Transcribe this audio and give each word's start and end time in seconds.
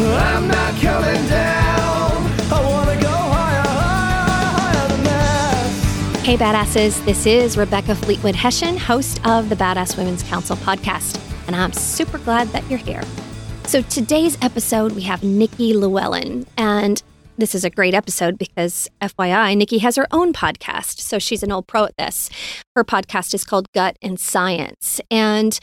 I'm 0.00 0.48
not 0.48 0.80
coming 0.80 1.28
down. 1.28 1.68
Hey, 6.24 6.36
badasses. 6.36 7.02
This 7.06 7.24
is 7.24 7.56
Rebecca 7.56 7.94
Fleetwood 7.94 8.34
Hessian, 8.36 8.76
host 8.76 9.18
of 9.26 9.48
the 9.48 9.54
Badass 9.54 9.96
Women's 9.96 10.22
Council 10.24 10.56
podcast, 10.56 11.18
and 11.46 11.56
I'm 11.56 11.72
super 11.72 12.18
glad 12.18 12.48
that 12.48 12.68
you're 12.68 12.78
here. 12.78 13.02
So, 13.64 13.80
today's 13.80 14.36
episode, 14.42 14.92
we 14.92 15.02
have 15.02 15.22
Nikki 15.22 15.72
Lewallen, 15.72 16.46
and 16.58 17.02
this 17.38 17.54
is 17.54 17.64
a 17.64 17.70
great 17.70 17.94
episode 17.94 18.36
because, 18.36 18.90
FYI, 19.00 19.56
Nikki 19.56 19.78
has 19.78 19.96
her 19.96 20.06
own 20.10 20.34
podcast. 20.34 20.98
So, 20.98 21.18
she's 21.18 21.42
an 21.42 21.50
old 21.50 21.66
pro 21.66 21.84
at 21.84 21.96
this. 21.96 22.28
Her 22.76 22.84
podcast 22.84 23.32
is 23.32 23.44
called 23.44 23.72
Gut 23.72 23.96
and 24.02 24.20
Science, 24.20 25.00
and 25.10 25.58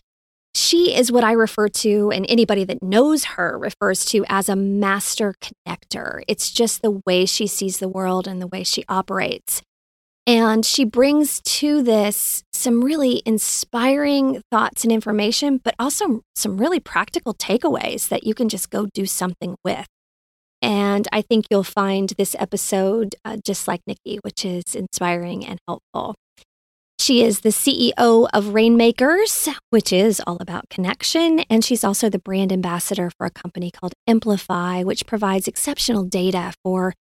she 0.56 0.96
is 0.96 1.12
what 1.12 1.24
I 1.24 1.34
refer 1.34 1.68
to, 1.68 2.12
and 2.12 2.26
anybody 2.30 2.64
that 2.64 2.82
knows 2.82 3.26
her 3.26 3.58
refers 3.58 4.06
to 4.06 4.24
as 4.30 4.48
a 4.48 4.56
master 4.56 5.36
connector. 5.42 6.24
It's 6.28 6.52
just 6.52 6.82
the 6.82 7.02
way 7.06 7.26
she 7.26 7.46
sees 7.46 7.80
the 7.80 7.90
world 7.90 8.28
and 8.28 8.42
the 8.42 8.48
way 8.48 8.64
she 8.64 8.86
operates. 8.88 9.62
And 10.28 10.66
she 10.66 10.86
brings 10.86 11.40
to 11.42 11.84
this 11.84 12.44
some 12.52 12.84
really 12.84 13.22
inspiring 13.26 14.42
thoughts 14.50 14.84
and 14.84 14.92
information, 14.92 15.60
but 15.64 15.76
also 15.78 16.22
some 16.36 16.58
really 16.58 16.80
practical 16.80 17.34
takeaways 17.36 18.08
that 18.08 18.24
you 18.24 18.34
can 18.34 18.50
just 18.50 18.72
go 18.72 18.88
do 18.94 19.06
something 19.06 19.56
with. 19.64 19.86
And 20.62 21.08
I 21.12 21.22
think 21.22 21.46
you'll 21.52 21.64
find 21.64 22.10
this 22.18 22.36
episode 22.40 23.16
uh, 23.24 23.38
just 23.46 23.68
like 23.68 23.82
Nikki, 23.86 24.18
which 24.24 24.44
is 24.44 24.74
inspiring 24.74 25.46
and 25.46 25.60
helpful. 25.68 26.16
She 26.98 27.24
is 27.24 27.42
the 27.42 27.50
CEO 27.50 28.28
of 28.34 28.54
Rainmakers, 28.54 29.50
which 29.70 29.92
is 29.92 30.22
all 30.26 30.38
about 30.40 30.70
connection. 30.70 31.42
And 31.50 31.64
she's 31.64 31.84
also 31.84 32.10
the 32.10 32.20
brand 32.20 32.52
ambassador 32.52 33.12
for 33.18 33.28
a 33.28 33.32
company 33.32 33.70
called 33.70 33.94
Emplify, 34.08 34.84
which 34.84 35.06
provides 35.06 35.48
exceptional 35.48 36.04
data 36.04 36.54
for 36.64 36.94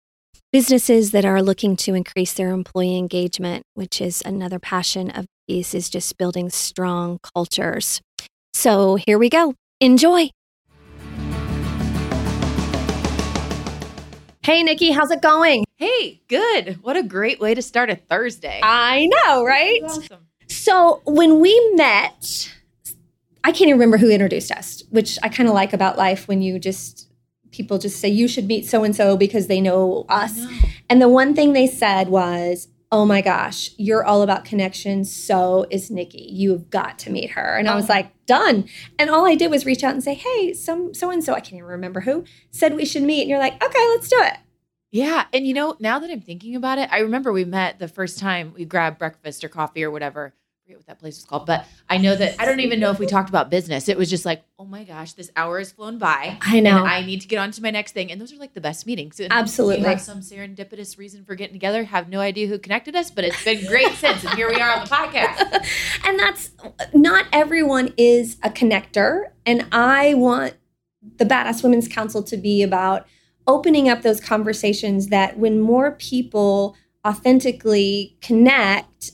businesses 0.51 1.13
that 1.13 1.25
are 1.25 1.43
looking 1.43 1.77
to 1.77 1.95
increase 1.95 2.33
their 2.35 2.51
employee 2.51 2.97
engagement, 2.97 3.65
which 3.75 4.01
is 4.01 4.23
another 4.25 4.59
passion 4.59 5.11
of 5.11 5.27
these 5.47 5.75
is 5.75 5.91
just 5.91 6.17
building 6.19 6.51
strong 6.51 7.19
cultures. 7.35 8.01
So 8.55 8.97
here 8.97 9.19
we 9.19 9.29
go. 9.29 9.55
Enjoy. 9.81 10.31
Hey, 14.43 14.63
Nikki, 14.63 14.91
how's 14.91 15.11
it 15.11 15.23
going? 15.23 15.65
Hey, 15.83 16.23
good. 16.29 16.79
What 16.83 16.97
a 16.97 17.03
great 17.03 17.41
way 17.41 17.55
to 17.55 17.61
start 17.61 17.91
a 17.91 17.97
Thursday. 17.97 18.61
I 18.63 19.07
know, 19.27 19.45
right? 19.45 19.83
Awesome. 19.83 20.29
So 20.47 21.03
when 21.07 21.41
we 21.41 21.73
met, 21.75 22.55
I 23.43 23.51
can't 23.51 23.63
even 23.63 23.73
remember 23.81 23.97
who 23.97 24.09
introduced 24.09 24.53
us, 24.53 24.85
which 24.91 25.19
I 25.25 25.29
kind 25.29 25.49
of 25.49 25.57
like 25.57 25.73
about 25.73 25.99
life 25.99 26.29
when 26.29 26.41
you 26.41 26.61
just 26.61 27.09
people 27.51 27.79
just 27.79 27.99
say 27.99 28.09
you 28.09 28.29
should 28.29 28.47
meet 28.47 28.65
so 28.65 28.85
and 28.85 28.95
so 28.95 29.17
because 29.17 29.49
they 29.49 29.61
know 29.61 30.07
us. 30.09 30.37
know. 30.37 30.51
And 30.89 31.03
the 31.03 31.09
one 31.09 31.35
thing 31.35 31.53
they 31.53 31.67
said 31.67 32.09
was, 32.11 32.69
"Oh 32.93 33.05
my 33.05 33.21
gosh, 33.21 33.71
you're 33.77 34.05
all 34.05 34.23
about 34.23 34.45
connection. 34.45 35.05
So 35.05 35.67
is 35.69 35.91
Nikki. 35.91 36.29
You've 36.31 36.71
got 36.71 36.97
to 37.01 37.11
meet 37.11 37.31
her." 37.31 37.57
And 37.57 37.69
I 37.69 37.75
was 37.75 37.91
Oh. 37.91 37.95
like, 37.95 38.13
"Done." 38.27 38.67
And 39.01 39.11
all 39.11 39.27
I 39.27 39.35
did 39.35 39.51
was 39.51 39.67
reach 39.67 39.83
out 39.83 39.95
and 39.95 40.05
say, 40.05 40.15
"Hey, 40.15 40.53
some 40.53 40.95
so 40.95 41.11
and 41.11 41.25
so 41.25 41.33
I 41.35 41.41
can't 41.41 41.55
even 41.55 41.65
remember 41.65 42.03
who 42.03 42.23
said 42.53 42.77
we 42.77 42.85
should 42.85 43.03
meet." 43.03 43.23
And 43.23 43.31
you're 43.31 43.41
like, 43.41 43.55
"Okay, 43.61 43.85
let's 43.91 44.09
do 44.09 44.21
it." 44.21 44.37
Yeah. 44.93 45.25
And 45.33 45.47
you 45.47 45.55
know, 45.55 45.75
now 45.81 45.99
that 45.99 46.11
I'm 46.11 46.21
thinking 46.21 46.55
about 46.55 46.79
it, 46.79 46.89
I 46.93 47.01
remember 47.01 47.33
we 47.33 47.45
met 47.45 47.79
the 47.79 47.89
first 47.89 48.19
time 48.19 48.53
we 48.55 48.67
grabbed 48.67 48.99
breakfast 48.99 49.43
or 49.43 49.49
coffee 49.49 49.83
or 49.83 49.91
whatever. 49.91 50.35
I 50.37 50.65
forget 50.65 50.79
what 50.79 50.87
that 50.87 50.99
place 50.99 51.17
was 51.17 51.25
called. 51.25 51.47
But 51.47 51.67
I 51.89 51.97
know 51.97 52.15
that 52.15 52.37
I 52.39 52.45
don't 52.45 52.61
even 52.61 52.79
know 52.79 52.91
if 52.91 52.99
we 52.99 53.07
talked 53.07 53.31
about 53.31 53.51
business. 53.51 53.89
It 53.89 53.97
was 53.97 54.11
just 54.11 54.27
like, 54.27 54.45
oh 54.59 54.67
my 54.67 54.85
gosh, 54.85 55.15
this 55.15 55.31
hour 55.35 55.59
has 55.59 55.73
flown 55.73 55.97
by. 55.99 56.39
I 56.43 56.61
know. 56.61 56.79
And 56.79 56.87
I 56.87 57.03
need 57.05 57.23
to 57.23 57.27
get 57.27 57.39
on 57.39 57.51
to 57.53 57.63
my 57.63 57.71
next 57.71 57.93
thing. 57.93 58.13
And 58.13 58.21
those 58.21 58.35
are 58.35 58.37
like 58.37 58.53
the 58.53 58.61
best 58.61 58.87
meetings. 58.87 59.19
And 59.19 59.33
Absolutely. 59.33 59.89
Have 59.89 60.01
some 60.01 60.21
serendipitous 60.21 60.99
reason 60.99 61.25
for 61.25 61.35
getting 61.35 61.55
together. 61.55 61.85
Have 61.85 62.11
no 62.11 62.21
idea 62.21 62.47
who 62.47 62.59
connected 62.59 62.95
us, 62.95 63.11
but 63.11 63.25
it's 63.25 63.43
been 63.43 63.67
great 63.67 63.93
since. 63.95 64.25
And 64.25 64.35
here 64.35 64.49
we 64.49 64.61
are 64.61 64.77
on 64.77 64.85
the 64.85 64.91
podcast. 64.91 65.67
and 66.05 66.19
that's 66.19 66.51
not 66.93 67.25
everyone 67.33 67.95
is 67.97 68.37
a 68.43 68.51
connector 68.51 69.31
and 69.47 69.67
i 69.73 70.15
want 70.15 70.55
the 71.17 71.25
badass 71.25 71.63
women's 71.63 71.89
council 71.89 72.23
to 72.23 72.37
be 72.37 72.63
about 72.63 73.07
opening 73.47 73.89
up 73.89 74.03
those 74.03 74.21
conversations 74.21 75.09
that 75.09 75.39
when 75.39 75.61
more 75.61 75.93
people 75.93 76.77
authentically 77.07 78.17
connect 78.21 79.13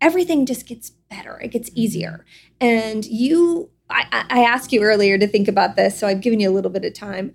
everything 0.00 0.44
just 0.44 0.66
gets 0.66 0.90
better 0.90 1.40
it 1.40 1.48
gets 1.48 1.70
mm-hmm. 1.70 1.80
easier 1.80 2.24
and 2.60 3.04
you 3.04 3.70
I, 3.90 4.06
I 4.12 4.40
I 4.40 4.44
asked 4.44 4.72
you 4.72 4.82
earlier 4.82 5.18
to 5.18 5.26
think 5.26 5.48
about 5.48 5.76
this 5.76 5.98
so 5.98 6.06
i've 6.06 6.20
given 6.20 6.40
you 6.40 6.50
a 6.50 6.54
little 6.54 6.70
bit 6.70 6.84
of 6.84 6.94
time 6.94 7.32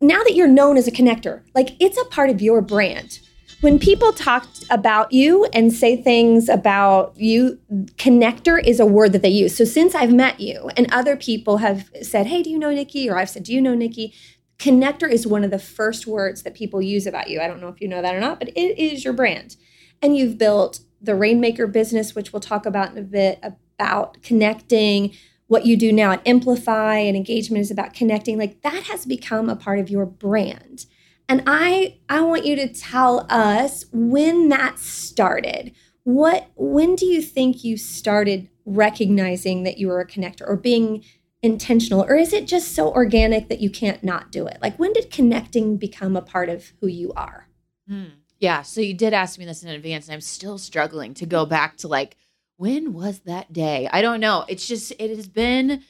now 0.00 0.22
that 0.22 0.34
you're 0.34 0.46
known 0.46 0.76
as 0.76 0.86
a 0.86 0.92
connector 0.92 1.42
like 1.54 1.70
it's 1.80 1.98
a 1.98 2.04
part 2.06 2.30
of 2.30 2.40
your 2.40 2.60
brand 2.60 3.18
when 3.64 3.78
people 3.78 4.12
talk 4.12 4.46
about 4.68 5.10
you 5.10 5.46
and 5.54 5.72
say 5.72 5.96
things 5.96 6.50
about 6.50 7.18
you, 7.18 7.58
connector 7.96 8.62
is 8.62 8.78
a 8.78 8.84
word 8.84 9.12
that 9.12 9.22
they 9.22 9.30
use. 9.30 9.56
So 9.56 9.64
since 9.64 9.94
I've 9.94 10.12
met 10.12 10.38
you 10.38 10.68
and 10.76 10.86
other 10.92 11.16
people 11.16 11.56
have 11.56 11.88
said, 12.02 12.26
Hey, 12.26 12.42
do 12.42 12.50
you 12.50 12.58
know 12.58 12.72
Nikki? 12.72 13.08
Or 13.08 13.16
I've 13.16 13.30
said, 13.30 13.44
Do 13.44 13.54
you 13.54 13.62
know 13.62 13.74
Nikki? 13.74 14.12
Connector 14.58 15.10
is 15.10 15.26
one 15.26 15.44
of 15.44 15.50
the 15.50 15.58
first 15.58 16.06
words 16.06 16.42
that 16.42 16.54
people 16.54 16.80
use 16.80 17.06
about 17.06 17.28
you. 17.28 17.40
I 17.40 17.48
don't 17.48 17.60
know 17.60 17.68
if 17.68 17.80
you 17.80 17.88
know 17.88 18.02
that 18.02 18.14
or 18.14 18.20
not, 18.20 18.38
but 18.38 18.48
it 18.50 18.78
is 18.78 19.04
your 19.04 19.12
brand. 19.12 19.56
And 20.00 20.16
you've 20.16 20.38
built 20.38 20.80
the 21.00 21.14
Rainmaker 21.14 21.66
business, 21.66 22.14
which 22.14 22.32
we'll 22.32 22.40
talk 22.40 22.66
about 22.66 22.92
in 22.92 22.98
a 22.98 23.02
bit 23.02 23.38
about 23.42 24.22
connecting. 24.22 25.12
What 25.46 25.66
you 25.66 25.76
do 25.76 25.92
now 25.92 26.12
at 26.12 26.26
Emplify 26.26 26.96
and 26.98 27.16
engagement 27.16 27.60
is 27.60 27.70
about 27.70 27.94
connecting. 27.94 28.38
Like 28.38 28.62
that 28.62 28.84
has 28.84 29.04
become 29.04 29.48
a 29.48 29.56
part 29.56 29.78
of 29.78 29.90
your 29.90 30.06
brand. 30.06 30.86
And 31.28 31.42
I 31.46 31.98
I 32.08 32.20
want 32.20 32.44
you 32.44 32.56
to 32.56 32.68
tell 32.68 33.26
us 33.30 33.84
when 33.92 34.48
that 34.50 34.78
started. 34.78 35.72
What 36.04 36.50
when 36.54 36.96
do 36.96 37.06
you 37.06 37.22
think 37.22 37.64
you 37.64 37.76
started 37.76 38.48
recognizing 38.66 39.62
that 39.64 39.78
you 39.78 39.88
were 39.88 40.00
a 40.00 40.06
connector 40.06 40.46
or 40.46 40.56
being 40.56 41.04
intentional 41.44 42.02
or 42.02 42.16
is 42.16 42.32
it 42.32 42.46
just 42.46 42.74
so 42.74 42.90
organic 42.92 43.48
that 43.48 43.60
you 43.60 43.70
can't 43.70 44.02
not 44.02 44.32
do 44.32 44.46
it? 44.46 44.58
Like 44.62 44.78
when 44.78 44.92
did 44.92 45.10
connecting 45.10 45.76
become 45.76 46.16
a 46.16 46.22
part 46.22 46.48
of 46.48 46.72
who 46.80 46.86
you 46.86 47.12
are? 47.14 47.48
Hmm. 47.86 48.04
Yeah. 48.40 48.62
So 48.62 48.80
you 48.80 48.94
did 48.94 49.14
ask 49.14 49.38
me 49.38 49.44
this 49.44 49.62
in 49.62 49.70
advance, 49.70 50.06
and 50.06 50.14
I'm 50.14 50.20
still 50.20 50.58
struggling 50.58 51.14
to 51.14 51.26
go 51.26 51.46
back 51.46 51.76
to 51.78 51.88
like, 51.88 52.16
when 52.56 52.92
was 52.92 53.20
that 53.20 53.52
day? 53.52 53.88
I 53.92 54.02
don't 54.02 54.20
know. 54.20 54.44
It's 54.48 54.66
just, 54.66 54.92
it 54.98 55.08
has 55.10 55.28
been 55.28 55.82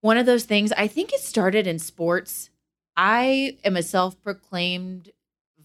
one 0.00 0.18
of 0.18 0.26
those 0.26 0.44
things. 0.44 0.72
I 0.72 0.86
think 0.86 1.12
it 1.12 1.20
started 1.20 1.66
in 1.66 1.78
sports. 1.78 2.50
I 2.96 3.56
am 3.64 3.76
a 3.76 3.82
self 3.82 4.20
proclaimed 4.22 5.10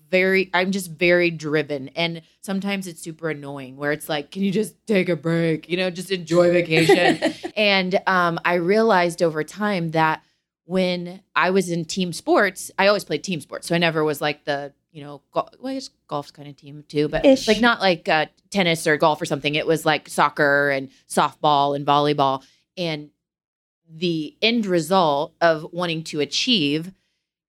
very, 0.09 0.50
I'm 0.53 0.72
just 0.72 0.92
very 0.92 1.31
driven. 1.31 1.90
And 1.90 2.22
sometimes 2.42 2.88
it's 2.88 3.02
super 3.02 3.30
annoying 3.30 3.78
where 3.78 3.92
it's 3.92 4.09
like, 4.09 4.31
can 4.31 4.44
you 4.44 4.52
just 4.52 4.75
take 4.88 5.09
a 5.09 5.16
break? 5.16 5.70
You 5.70 5.78
know, 5.78 5.90
just 5.90 6.12
enjoy 6.12 6.52
vacation. 6.53 7.34
and 7.56 8.00
um, 8.08 8.40
I 8.46 8.56
realized 8.56 9.22
over 9.22 9.44
time 9.44 9.92
that 9.92 10.24
when 10.66 11.22
I 11.36 11.50
was 11.50 11.70
in 11.70 11.86
team 11.86 12.14
sports, 12.14 12.72
I 12.78 12.88
always 12.88 13.03
played 13.03 13.24
team 13.24 13.42
sports. 13.42 13.68
So 13.68 13.75
I 13.75 13.80
never 13.80 14.03
was 14.03 14.22
like 14.22 14.46
the, 14.46 14.72
you 14.92 15.03
know, 15.03 15.22
gol- 15.31 15.50
well, 15.59 15.72
I 15.72 15.75
guess 15.75 15.90
golf's 16.08 16.31
kind 16.31 16.47
of 16.47 16.56
team 16.56 16.84
too, 16.88 17.08
but 17.08 17.26
Ish. 17.26 17.47
like 17.47 17.59
not 17.59 17.80
like 17.80 18.08
uh, 18.08 18.28
tennis 18.52 18.86
or 18.86 18.96
golf 18.97 19.22
or 19.22 19.26
something. 19.26 19.56
It 19.56 19.66
was 19.66 19.86
like 19.86 20.08
soccer 20.09 20.70
and 20.70 20.90
softball 21.09 21.76
and 21.76 21.86
volleyball. 21.86 22.44
And 22.78 23.09
the 23.91 24.38
end 24.41 24.66
result 24.66 25.34
of 25.41 25.66
wanting 25.72 26.03
to 26.06 26.20
achieve 26.20 26.91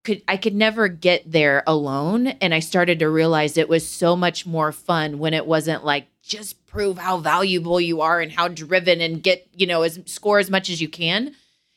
could 0.05 0.23
I 0.27 0.37
could 0.37 0.55
never 0.55 0.89
get 0.89 1.31
there 1.31 1.63
alone 1.67 2.27
and 2.29 2.55
I 2.55 2.61
started 2.61 2.99
to 3.01 3.09
realize 3.11 3.57
it 3.57 3.69
was 3.69 3.87
so 3.87 4.17
much 4.17 4.47
more 4.47 4.73
fun 4.73 5.19
when 5.19 5.35
it 5.35 5.47
wasn't 5.47 5.85
like 5.85 6.07
just 6.23 6.67
prove 6.67 6.99
how 6.99 7.19
valuable 7.19 7.81
you 7.81 8.01
are 8.01 8.21
and 8.21 8.31
how 8.33 8.49
driven 8.49 9.01
and 9.01 9.23
get, 9.23 9.47
you 9.55 9.67
know, 9.67 9.83
as 9.83 9.99
score 10.07 10.39
as 10.39 10.51
much 10.51 10.71
as 10.71 10.81
you 10.81 10.89
can 10.89 11.35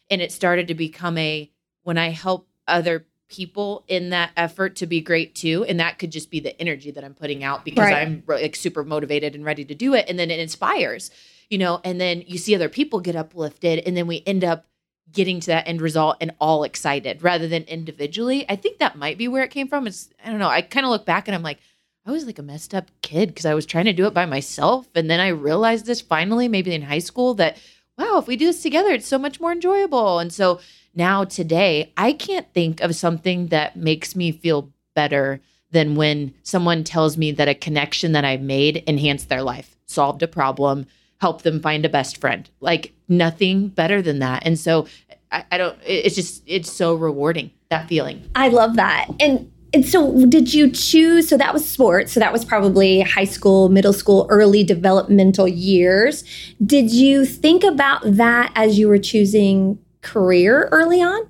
and 0.09 0.21
it 0.21 0.31
started 0.31 0.67
to 0.67 0.75
become 0.75 1.17
a 1.17 1.51
when 1.83 1.97
I 1.97 2.09
help 2.09 2.47
other 2.67 3.05
people 3.29 3.83
in 3.87 4.11
that 4.11 4.31
effort 4.37 4.75
to 4.77 4.85
be 4.85 5.01
great 5.01 5.33
too 5.33 5.65
and 5.67 5.79
that 5.79 5.97
could 5.97 6.11
just 6.11 6.29
be 6.29 6.39
the 6.39 6.59
energy 6.61 6.91
that 6.91 7.03
I'm 7.03 7.15
putting 7.15 7.43
out 7.43 7.65
because 7.65 7.79
Right. 7.89 8.07
I'm 8.07 8.23
like 8.27 8.55
super 8.55 8.83
motivated 8.83 9.33
and 9.33 9.43
ready 9.43 9.65
to 9.65 9.73
do 9.75 9.95
it 9.95 10.05
and 10.07 10.19
then 10.19 10.29
it 10.29 10.39
inspires 10.39 11.09
you 11.49 11.57
know 11.57 11.81
and 11.83 11.99
then 11.99 12.23
you 12.27 12.37
see 12.37 12.53
other 12.53 12.69
people 12.69 12.99
get 12.99 13.15
uplifted 13.15 13.79
and 13.79 13.97
then 13.97 14.05
we 14.05 14.21
end 14.27 14.43
up 14.43 14.67
getting 15.11 15.39
to 15.41 15.47
that 15.47 15.67
end 15.67 15.81
result 15.81 16.17
and 16.21 16.33
all 16.39 16.63
excited 16.63 17.21
rather 17.21 17.47
than 17.47 17.63
individually. 17.63 18.45
I 18.49 18.55
think 18.55 18.79
that 18.79 18.97
might 18.97 19.17
be 19.17 19.27
where 19.27 19.43
it 19.43 19.51
came 19.51 19.67
from. 19.67 19.87
It's 19.87 20.09
I 20.23 20.29
don't 20.29 20.39
know. 20.39 20.49
I 20.49 20.61
kind 20.61 20.85
of 20.85 20.89
look 20.91 21.05
back 21.05 21.27
and 21.27 21.35
I'm 21.35 21.43
like 21.43 21.59
I 22.05 22.11
was 22.11 22.25
like 22.25 22.39
a 22.39 22.43
messed 22.43 22.73
up 22.73 22.89
kid 23.01 23.29
because 23.29 23.45
I 23.45 23.53
was 23.53 23.65
trying 23.65 23.85
to 23.85 23.93
do 23.93 24.07
it 24.07 24.13
by 24.13 24.25
myself. 24.25 24.87
And 24.95 25.09
then 25.09 25.19
I 25.19 25.29
realized 25.29 25.85
this 25.85 26.01
finally 26.01 26.47
maybe 26.47 26.73
in 26.73 26.81
high 26.81 26.99
school 26.99 27.33
that 27.35 27.57
wow, 27.97 28.17
if 28.17 28.27
we 28.27 28.35
do 28.35 28.45
this 28.45 28.63
together, 28.63 28.89
it's 28.89 29.07
so 29.07 29.19
much 29.19 29.39
more 29.39 29.51
enjoyable. 29.51 30.19
And 30.19 30.33
so 30.33 30.59
now 30.95 31.23
today, 31.23 31.91
I 31.95 32.13
can't 32.13 32.51
think 32.53 32.81
of 32.81 32.95
something 32.95 33.47
that 33.47 33.75
makes 33.75 34.15
me 34.15 34.31
feel 34.31 34.71
better 34.95 35.41
than 35.71 35.95
when 35.95 36.33
someone 36.43 36.83
tells 36.83 37.17
me 37.17 37.31
that 37.31 37.47
a 37.47 37.55
connection 37.55 38.11
that 38.11 38.25
I 38.25 38.37
made 38.37 38.77
enhanced 38.87 39.29
their 39.29 39.41
life, 39.41 39.75
solved 39.85 40.21
a 40.21 40.27
problem, 40.27 40.85
help 41.23 41.41
them 41.43 41.61
find 41.61 41.85
a 41.85 41.89
best 41.89 42.17
friend. 42.17 42.49
Like 42.59 42.91
nothing 43.07 43.69
better 43.69 44.01
than 44.01 44.19
that. 44.19 44.43
And 44.45 44.59
so 44.59 44.87
I, 45.31 45.45
I 45.53 45.57
don't, 45.57 45.77
it- 45.85 46.05
it's 46.05 46.15
just, 46.15 46.43
it's 46.45 46.69
so 46.71 46.95
rewarding 46.95 47.49
that 47.69 47.87
feeling. 47.87 48.21
I 48.35 48.49
love 48.49 48.75
that. 48.75 49.07
And 49.19 49.49
and 49.75 49.83
so 49.87 50.25
did 50.27 50.53
you 50.53 50.69
choose 50.69 51.27
so 51.29 51.35
that 51.37 51.51
was 51.53 51.67
sports, 51.67 52.11
so 52.13 52.19
that 52.19 52.31
was 52.31 52.43
probably 52.45 53.01
high 53.01 53.23
school, 53.37 53.69
middle 53.69 53.93
school, 53.93 54.27
early 54.29 54.63
developmental 54.63 55.47
years. 55.47 56.23
Did 56.63 56.91
you 56.91 57.25
think 57.25 57.63
about 57.63 58.01
that 58.05 58.51
as 58.53 58.77
you 58.77 58.87
were 58.87 58.99
choosing 58.99 59.79
career 60.01 60.67
early 60.71 61.01
on? 61.01 61.21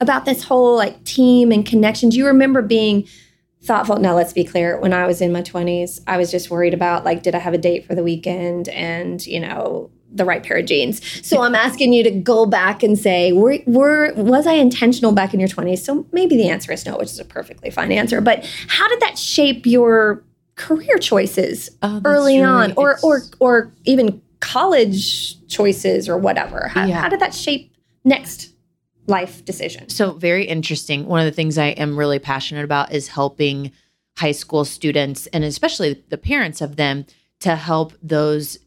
About 0.00 0.24
this 0.26 0.42
whole 0.44 0.76
like 0.76 1.02
team 1.04 1.50
and 1.52 1.64
connection. 1.64 2.10
Do 2.10 2.18
you 2.18 2.26
remember 2.26 2.60
being 2.60 3.06
thoughtful? 3.62 3.96
Now 3.98 4.14
let's 4.14 4.32
be 4.32 4.44
clear, 4.44 4.78
when 4.80 4.92
I 4.92 5.06
was 5.06 5.20
in 5.20 5.32
my 5.32 5.42
20s, 5.42 6.00
I 6.06 6.16
was 6.16 6.30
just 6.30 6.50
worried 6.50 6.74
about 6.74 7.04
like 7.04 7.22
did 7.22 7.34
I 7.34 7.38
have 7.38 7.54
a 7.54 7.58
date 7.58 7.86
for 7.86 7.94
the 7.94 8.02
weekend 8.02 8.68
and, 8.68 9.24
you 9.26 9.40
know, 9.40 9.90
the 10.14 10.24
right 10.26 10.42
pair 10.42 10.58
of 10.58 10.66
jeans. 10.66 11.00
So 11.26 11.40
I'm 11.40 11.54
asking 11.54 11.94
you 11.94 12.02
to 12.04 12.10
go 12.10 12.44
back 12.44 12.82
and 12.82 12.98
say, 12.98 13.32
were, 13.32 13.58
were 13.66 14.12
was 14.14 14.46
I 14.46 14.52
intentional 14.54 15.12
back 15.12 15.32
in 15.32 15.40
your 15.40 15.48
20s? 15.48 15.78
So 15.78 16.06
maybe 16.12 16.36
the 16.36 16.48
answer 16.50 16.70
is 16.70 16.84
no, 16.84 16.98
which 16.98 17.10
is 17.10 17.18
a 17.18 17.24
perfectly 17.24 17.70
fine 17.70 17.90
answer. 17.90 18.20
But 18.20 18.44
how 18.68 18.88
did 18.88 19.00
that 19.00 19.16
shape 19.18 19.64
your 19.64 20.22
career 20.56 20.98
choices 20.98 21.70
Oh, 21.82 22.02
early 22.04 22.34
really- 22.40 22.42
on, 22.42 22.74
or 22.76 22.90
it's- 22.92 23.02
or 23.02 23.22
or 23.40 23.72
even 23.86 24.20
college 24.40 25.46
choices 25.48 26.08
or 26.10 26.18
whatever? 26.18 26.68
How, 26.68 26.84
Yeah. 26.84 27.00
how 27.00 27.08
did 27.08 27.20
that 27.20 27.32
shape 27.34 27.72
next 28.04 28.51
life 29.06 29.44
decisions? 29.44 29.94
So, 29.94 30.12
very 30.12 30.44
interesting. 30.44 31.06
One 31.06 31.20
of 31.20 31.26
the 31.26 31.32
things 31.32 31.58
I 31.58 31.68
am 31.68 31.98
really 31.98 32.18
passionate 32.18 32.64
about 32.64 32.92
is 32.92 33.08
helping 33.08 33.72
high 34.18 34.32
school 34.32 34.64
students 34.64 35.26
and 35.28 35.42
especially 35.42 36.02
the 36.10 36.18
parents 36.18 36.60
of 36.60 36.76
them 36.76 37.06
to 37.40 37.56
help 37.56 37.92
those 38.02 38.58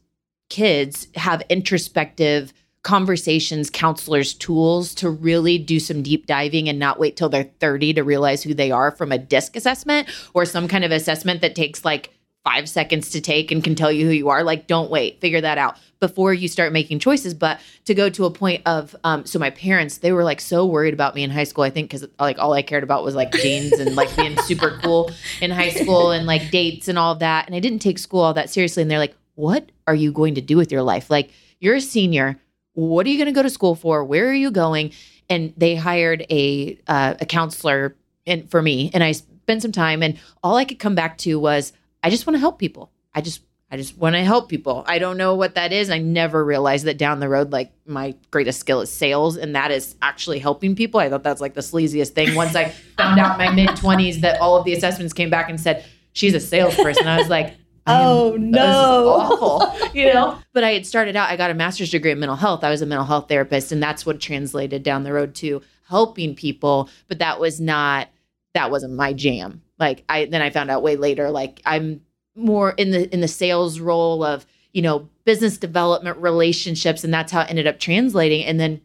kids 0.48 1.08
have 1.14 1.42
introspective 1.48 2.52
conversations, 2.82 3.68
counselors, 3.68 4.32
tools 4.32 4.94
to 4.94 5.10
really 5.10 5.58
do 5.58 5.80
some 5.80 6.04
deep 6.04 6.26
diving 6.26 6.68
and 6.68 6.78
not 6.78 7.00
wait 7.00 7.16
till 7.16 7.28
they're 7.28 7.50
30 7.58 7.94
to 7.94 8.04
realize 8.04 8.44
who 8.44 8.54
they 8.54 8.70
are 8.70 8.92
from 8.92 9.10
a 9.10 9.18
disc 9.18 9.56
assessment 9.56 10.08
or 10.34 10.44
some 10.44 10.68
kind 10.68 10.84
of 10.84 10.92
assessment 10.92 11.40
that 11.40 11.56
takes 11.56 11.84
like 11.84 12.15
five 12.46 12.68
seconds 12.68 13.10
to 13.10 13.20
take 13.20 13.50
and 13.50 13.64
can 13.64 13.74
tell 13.74 13.90
you 13.90 14.06
who 14.06 14.12
you 14.12 14.28
are. 14.28 14.44
Like, 14.44 14.68
don't 14.68 14.88
wait, 14.88 15.20
figure 15.20 15.40
that 15.40 15.58
out 15.58 15.76
before 15.98 16.32
you 16.32 16.46
start 16.46 16.72
making 16.72 17.00
choices. 17.00 17.34
But 17.34 17.58
to 17.86 17.94
go 17.94 18.08
to 18.08 18.24
a 18.24 18.30
point 18.30 18.62
of, 18.66 18.94
um, 19.02 19.26
so 19.26 19.40
my 19.40 19.50
parents, 19.50 19.98
they 19.98 20.12
were 20.12 20.22
like 20.22 20.40
so 20.40 20.64
worried 20.64 20.94
about 20.94 21.16
me 21.16 21.24
in 21.24 21.30
high 21.30 21.42
school, 21.42 21.64
I 21.64 21.70
think, 21.70 21.90
because 21.90 22.06
like 22.20 22.38
all 22.38 22.52
I 22.52 22.62
cared 22.62 22.84
about 22.84 23.02
was 23.02 23.16
like 23.16 23.32
jeans 23.32 23.72
and 23.72 23.96
like 23.96 24.14
being 24.16 24.38
super 24.42 24.78
cool 24.80 25.10
in 25.40 25.50
high 25.50 25.70
school 25.70 26.12
and 26.12 26.24
like 26.24 26.52
dates 26.52 26.86
and 26.86 26.96
all 26.96 27.16
that. 27.16 27.46
And 27.46 27.56
I 27.56 27.58
didn't 27.58 27.80
take 27.80 27.98
school 27.98 28.20
all 28.20 28.34
that 28.34 28.48
seriously. 28.48 28.80
And 28.80 28.88
they're 28.88 29.00
like, 29.00 29.16
what 29.34 29.72
are 29.88 29.94
you 29.96 30.12
going 30.12 30.36
to 30.36 30.40
do 30.40 30.56
with 30.56 30.70
your 30.70 30.82
life? 30.82 31.10
Like, 31.10 31.30
you're 31.58 31.74
a 31.74 31.80
senior. 31.80 32.38
What 32.74 33.06
are 33.06 33.10
you 33.10 33.18
going 33.18 33.26
to 33.26 33.32
go 33.32 33.42
to 33.42 33.50
school 33.50 33.74
for? 33.74 34.04
Where 34.04 34.28
are 34.28 34.34
you 34.34 34.52
going? 34.52 34.92
And 35.28 35.52
they 35.56 35.74
hired 35.74 36.24
a 36.30 36.78
uh, 36.86 37.14
a 37.20 37.26
counselor 37.26 37.96
in, 38.24 38.46
for 38.46 38.62
me, 38.62 38.92
and 38.94 39.02
I 39.02 39.12
spent 39.12 39.62
some 39.62 39.72
time. 39.72 40.00
And 40.02 40.16
all 40.44 40.54
I 40.54 40.64
could 40.64 40.78
come 40.78 40.94
back 40.94 41.18
to 41.18 41.40
was, 41.40 41.72
I 42.02 42.10
just 42.10 42.26
want 42.26 42.34
to 42.36 42.40
help 42.40 42.58
people. 42.58 42.92
I 43.14 43.20
just 43.20 43.40
I 43.70 43.76
just 43.76 43.98
want 43.98 44.14
to 44.14 44.22
help 44.22 44.48
people. 44.48 44.84
I 44.86 44.98
don't 45.00 45.16
know 45.16 45.34
what 45.34 45.56
that 45.56 45.72
is. 45.72 45.90
I 45.90 45.98
never 45.98 46.44
realized 46.44 46.84
that 46.84 46.98
down 46.98 47.18
the 47.18 47.28
road, 47.28 47.50
like 47.50 47.72
my 47.84 48.14
greatest 48.30 48.60
skill 48.60 48.80
is 48.80 48.92
sales, 48.92 49.36
and 49.36 49.56
that 49.56 49.70
is 49.72 49.96
actually 50.02 50.38
helping 50.38 50.76
people. 50.76 51.00
I 51.00 51.08
thought 51.10 51.24
that's 51.24 51.40
like 51.40 51.54
the 51.54 51.62
sleaziest 51.62 52.10
thing. 52.10 52.34
Once 52.36 52.54
I 52.54 52.68
found 52.96 53.18
out 53.18 53.40
in 53.40 53.44
my 53.46 53.52
mid 53.52 53.76
twenties 53.76 54.20
that 54.20 54.40
all 54.40 54.56
of 54.56 54.64
the 54.64 54.72
assessments 54.72 55.12
came 55.12 55.30
back 55.30 55.48
and 55.50 55.60
said 55.60 55.84
she's 56.12 56.34
a 56.34 56.40
salesperson, 56.40 57.08
I 57.08 57.18
was 57.18 57.28
like, 57.28 57.48
am- 57.48 57.56
Oh, 57.88 58.36
no. 58.38 59.08
awful, 59.08 59.88
you 59.94 60.12
know. 60.14 60.38
But 60.52 60.62
I 60.62 60.70
had 60.72 60.86
started 60.86 61.16
out. 61.16 61.28
I 61.30 61.36
got 61.36 61.50
a 61.50 61.54
master's 61.54 61.90
degree 61.90 62.12
in 62.12 62.20
mental 62.20 62.36
health. 62.36 62.62
I 62.62 62.70
was 62.70 62.82
a 62.82 62.86
mental 62.86 63.06
health 63.06 63.28
therapist, 63.28 63.72
and 63.72 63.82
that's 63.82 64.06
what 64.06 64.20
translated 64.20 64.84
down 64.84 65.02
the 65.02 65.12
road 65.12 65.34
to 65.36 65.60
helping 65.88 66.36
people. 66.36 66.88
But 67.08 67.18
that 67.18 67.40
was 67.40 67.60
not 67.60 68.08
that 68.54 68.70
wasn't 68.70 68.94
my 68.94 69.12
jam. 69.12 69.62
Like 69.78 70.04
I 70.08 70.26
then 70.26 70.42
I 70.42 70.50
found 70.50 70.70
out 70.70 70.82
way 70.82 70.96
later. 70.96 71.30
Like 71.30 71.60
I'm 71.64 72.00
more 72.34 72.70
in 72.72 72.90
the 72.90 73.12
in 73.12 73.20
the 73.20 73.28
sales 73.28 73.80
role 73.80 74.24
of 74.24 74.46
you 74.72 74.82
know 74.82 75.08
business 75.24 75.58
development 75.58 76.18
relationships, 76.18 77.04
and 77.04 77.12
that's 77.12 77.32
how 77.32 77.42
it 77.42 77.50
ended 77.50 77.66
up 77.66 77.78
translating. 77.78 78.44
And 78.44 78.58
then 78.60 78.80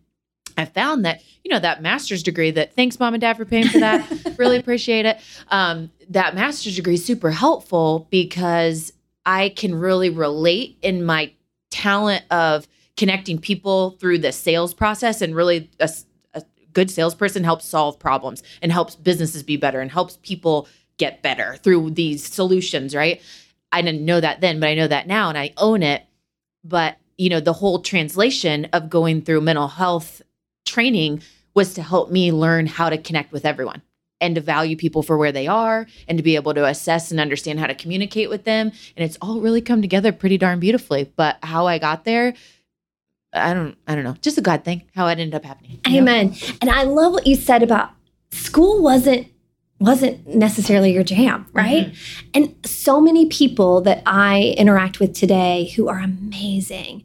I 0.57 0.65
found 0.65 1.05
that 1.05 1.21
you 1.43 1.51
know 1.51 1.59
that 1.59 1.81
master's 1.81 2.23
degree 2.23 2.51
that 2.51 2.75
thanks 2.75 2.99
mom 2.99 3.13
and 3.13 3.21
dad 3.21 3.37
for 3.37 3.45
paying 3.45 3.67
for 3.67 3.79
that 3.79 4.35
really 4.37 4.57
appreciate 4.57 5.05
it. 5.05 5.19
Um, 5.49 5.91
that 6.09 6.35
master's 6.35 6.75
degree 6.75 6.95
is 6.95 7.05
super 7.05 7.31
helpful 7.31 8.07
because 8.09 8.93
I 9.25 9.49
can 9.49 9.75
really 9.75 10.09
relate 10.09 10.77
in 10.81 11.05
my 11.05 11.33
talent 11.69 12.25
of 12.31 12.67
connecting 12.97 13.39
people 13.39 13.91
through 13.91 14.19
the 14.19 14.31
sales 14.31 14.73
process 14.73 15.21
and 15.21 15.35
really 15.35 15.69
a 15.79 15.89
good 16.73 16.89
salesperson 16.89 17.43
helps 17.43 17.65
solve 17.65 17.99
problems 17.99 18.43
and 18.61 18.71
helps 18.71 18.95
businesses 18.95 19.43
be 19.43 19.57
better 19.57 19.81
and 19.81 19.91
helps 19.91 20.17
people 20.21 20.67
get 21.01 21.23
better 21.23 21.57
through 21.63 21.89
these 21.89 22.23
solutions, 22.23 22.93
right? 22.93 23.19
I 23.71 23.81
didn't 23.81 24.05
know 24.05 24.21
that 24.21 24.39
then, 24.39 24.59
but 24.59 24.69
I 24.69 24.75
know 24.75 24.87
that 24.87 25.07
now 25.07 25.29
and 25.29 25.37
I 25.37 25.51
own 25.57 25.81
it. 25.81 26.03
But, 26.63 26.97
you 27.17 27.27
know, 27.27 27.39
the 27.39 27.53
whole 27.53 27.81
translation 27.81 28.67
of 28.71 28.87
going 28.87 29.23
through 29.23 29.41
mental 29.41 29.67
health 29.67 30.21
training 30.63 31.23
was 31.55 31.73
to 31.73 31.81
help 31.81 32.11
me 32.11 32.31
learn 32.31 32.67
how 32.67 32.91
to 32.91 32.99
connect 32.99 33.31
with 33.31 33.45
everyone 33.45 33.81
and 34.21 34.35
to 34.35 34.41
value 34.41 34.77
people 34.77 35.01
for 35.01 35.17
where 35.17 35.31
they 35.31 35.47
are 35.47 35.87
and 36.07 36.19
to 36.19 36.23
be 36.23 36.35
able 36.35 36.53
to 36.53 36.65
assess 36.65 37.09
and 37.09 37.19
understand 37.19 37.59
how 37.59 37.65
to 37.65 37.73
communicate 37.73 38.29
with 38.29 38.43
them. 38.43 38.71
And 38.95 39.03
it's 39.03 39.17
all 39.23 39.41
really 39.41 39.61
come 39.61 39.81
together 39.81 40.11
pretty 40.11 40.37
darn 40.37 40.59
beautifully. 40.59 41.11
But 41.15 41.39
how 41.41 41.65
I 41.65 41.79
got 41.79 42.05
there, 42.05 42.35
I 43.33 43.55
don't 43.55 43.75
I 43.87 43.95
don't 43.95 44.03
know. 44.03 44.17
Just 44.21 44.37
a 44.37 44.41
God 44.41 44.63
thing, 44.63 44.83
how 44.93 45.07
it 45.07 45.17
ended 45.17 45.33
up 45.33 45.45
happening. 45.45 45.79
you 45.87 45.93
know? 45.93 45.97
Amen. 45.97 46.35
And 46.61 46.69
I 46.69 46.83
love 46.83 47.13
what 47.13 47.25
you 47.25 47.35
said 47.35 47.63
about 47.63 47.89
school 48.29 48.83
wasn't 48.83 49.27
wasn't 49.81 50.27
necessarily 50.27 50.93
your 50.93 51.03
jam, 51.03 51.45
mm-hmm. 51.45 51.57
right? 51.57 51.95
And 52.33 52.55
so 52.63 53.01
many 53.01 53.25
people 53.25 53.81
that 53.81 54.03
I 54.05 54.53
interact 54.57 54.99
with 54.99 55.13
today 55.13 55.73
who 55.75 55.89
are 55.89 55.99
amazing. 55.99 57.03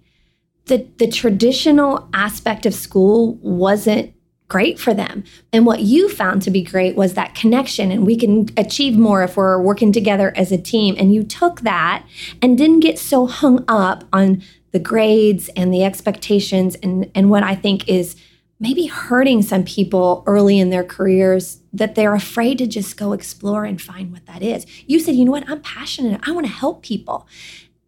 The 0.66 0.86
the 0.98 1.08
traditional 1.08 2.08
aspect 2.12 2.66
of 2.66 2.74
school 2.74 3.34
wasn't 3.36 4.12
great 4.48 4.78
for 4.78 4.94
them. 4.94 5.24
And 5.52 5.66
what 5.66 5.80
you 5.80 6.08
found 6.08 6.42
to 6.42 6.50
be 6.50 6.62
great 6.62 6.94
was 6.94 7.14
that 7.14 7.34
connection 7.34 7.90
and 7.90 8.06
we 8.06 8.16
can 8.16 8.48
achieve 8.56 8.96
more 8.96 9.24
if 9.24 9.36
we're 9.36 9.60
working 9.60 9.90
together 9.90 10.32
as 10.36 10.52
a 10.52 10.58
team 10.58 10.94
and 10.98 11.12
you 11.12 11.24
took 11.24 11.62
that 11.62 12.06
and 12.40 12.56
didn't 12.56 12.80
get 12.80 12.98
so 12.98 13.26
hung 13.26 13.64
up 13.66 14.04
on 14.12 14.42
the 14.70 14.78
grades 14.78 15.48
and 15.56 15.72
the 15.72 15.84
expectations 15.84 16.76
and 16.76 17.10
and 17.14 17.30
what 17.30 17.42
I 17.42 17.54
think 17.54 17.88
is 17.88 18.16
maybe 18.58 18.86
hurting 18.86 19.42
some 19.42 19.64
people 19.64 20.22
early 20.26 20.58
in 20.58 20.70
their 20.70 20.84
careers 20.84 21.60
that 21.72 21.94
they're 21.94 22.14
afraid 22.14 22.58
to 22.58 22.66
just 22.66 22.96
go 22.96 23.12
explore 23.12 23.64
and 23.64 23.80
find 23.80 24.12
what 24.12 24.26
that 24.26 24.42
is. 24.42 24.66
You 24.86 24.98
said, 24.98 25.14
you 25.14 25.24
know 25.24 25.32
what? 25.32 25.48
I'm 25.48 25.60
passionate. 25.60 26.20
I 26.26 26.32
want 26.32 26.46
to 26.46 26.52
help 26.52 26.82
people. 26.82 27.28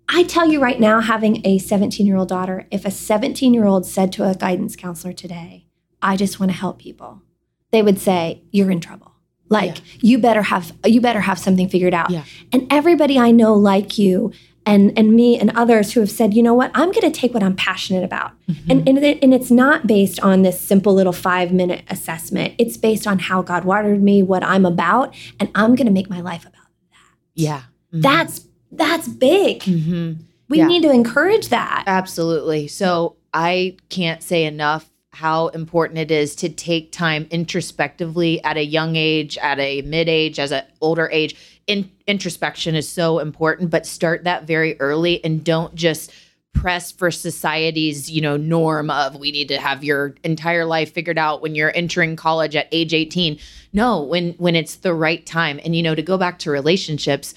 I 0.09 0.23
tell 0.23 0.51
you 0.51 0.61
right 0.61 0.81
now, 0.81 1.01
having 1.01 1.47
a 1.47 1.59
17 1.59 2.07
year 2.07 2.17
old 2.17 2.29
daughter, 2.29 2.67
if 2.71 2.85
a 2.85 2.91
17 2.91 3.53
year 3.55 3.67
old 3.67 3.87
said 3.87 4.13
to 4.13 4.29
a 4.29 4.35
guidance 4.35 4.77
counselor 4.77 5.13
today, 5.13 5.67
I 6.01 6.17
just 6.17 6.39
want 6.39 6.53
to 6.53 6.59
help 6.59 6.79
people, 6.79 7.23
they 7.71 7.83
would 7.83 7.99
say, 7.99 8.43
You're 8.51 8.71
in 8.71 8.81
trouble. 8.81 9.13
Like 9.51 9.79
you 10.03 10.19
better 10.19 10.43
have 10.43 10.73
you 10.85 11.01
better 11.01 11.21
have 11.21 11.39
something 11.39 11.69
figured 11.69 11.95
out. 11.95 12.11
Yeah. 12.11 12.25
And 12.53 12.71
everybody 12.71 13.19
I 13.19 13.31
know 13.31 13.55
like 13.55 13.99
you 13.99 14.33
and 14.69 14.97
and 14.99 15.13
me 15.15 15.39
and 15.41 15.51
others 15.57 15.93
who 15.93 16.01
have 16.01 16.11
said, 16.11 16.35
you 16.35 16.43
know 16.43 16.55
what, 16.55 16.71
I'm 16.75 16.93
going 16.93 17.11
to 17.11 17.21
take 17.21 17.33
what 17.35 17.43
I'm 17.43 17.57
passionate 17.57 18.05
about, 18.05 18.33
and 18.69 18.87
and, 18.89 18.99
it, 18.99 19.19
and 19.23 19.33
it's 19.33 19.51
not 19.51 19.87
based 19.87 20.21
on 20.21 20.43
this 20.43 20.61
simple 20.61 20.93
little 20.95 21.13
five 21.13 21.53
minute 21.53 21.83
assessment. 21.89 22.55
It's 22.59 22.77
based 22.77 23.07
on 23.07 23.19
how 23.19 23.43
God 23.43 23.65
wired 23.65 24.03
me, 24.03 24.23
what 24.23 24.45
I'm 24.45 24.67
about, 24.67 25.15
and 25.41 25.49
I'm 25.55 25.75
going 25.75 25.87
to 25.87 25.93
make 25.93 26.11
my 26.11 26.21
life 26.21 26.43
about. 26.43 26.53
That. 26.93 26.99
Yeah. 27.35 27.63
Mhm. 27.95 28.03
That's 28.03 28.47
that's 28.71 29.09
big. 29.09 29.61
Mhm. 29.63 30.19
We 30.51 30.59
Yeah. 30.59 30.67
need 30.67 30.83
to 30.83 30.91
encourage 30.91 31.49
that. 31.49 31.85
Absolutely. 31.87 32.69
So 32.69 33.17
I 33.33 33.77
can't 33.89 34.23
say 34.23 34.45
enough 34.45 34.91
how 35.13 35.49
important 35.49 35.99
it 35.99 36.11
is 36.11 36.35
to 36.37 36.49
take 36.49 36.93
time 36.93 37.27
introspectively 37.31 38.43
at 38.45 38.57
a 38.57 38.65
young 38.65 38.97
age, 38.97 39.37
at 39.39 39.59
a 39.59 39.83
mid 39.83 40.09
age, 40.09 40.39
as 40.39 40.53
an 40.53 40.63
older 40.81 41.09
age. 41.13 41.35
In, 41.67 41.91
introspection 42.09 42.75
is 42.75 42.89
so 42.89 43.21
important, 43.21 43.71
but 43.71 43.87
start 43.87 44.25
that 44.25 44.45
very 44.45 44.81
early 44.81 45.23
and 45.25 45.45
don't 45.45 45.75
just 45.75 46.13
press 46.55 46.91
for 46.91 47.11
society's 47.11 48.11
you 48.11 48.21
know 48.21 48.37
norm 48.37 48.91
of 48.91 49.15
we 49.15 49.31
need 49.31 49.47
to 49.47 49.59
have 49.59 49.85
your 49.85 50.15
entire 50.25 50.65
life 50.65 50.93
figured 50.93 51.19
out 51.19 51.41
when 51.41 51.55
you're 51.55 51.77
entering 51.77 52.17
college 52.17 52.57
at 52.57 52.67
age 52.73 52.93
18 52.93 53.39
no 53.73 54.03
when 54.03 54.33
when 54.39 54.57
it's 54.57 54.77
the 54.77 54.95
right 54.95 55.25
time. 55.27 55.61
And 55.65 55.77
you 55.77 55.83
know 55.83 55.95
to 55.95 56.03
go 56.03 56.19
back 56.19 56.39
to 56.41 56.51
relationships 56.51 57.35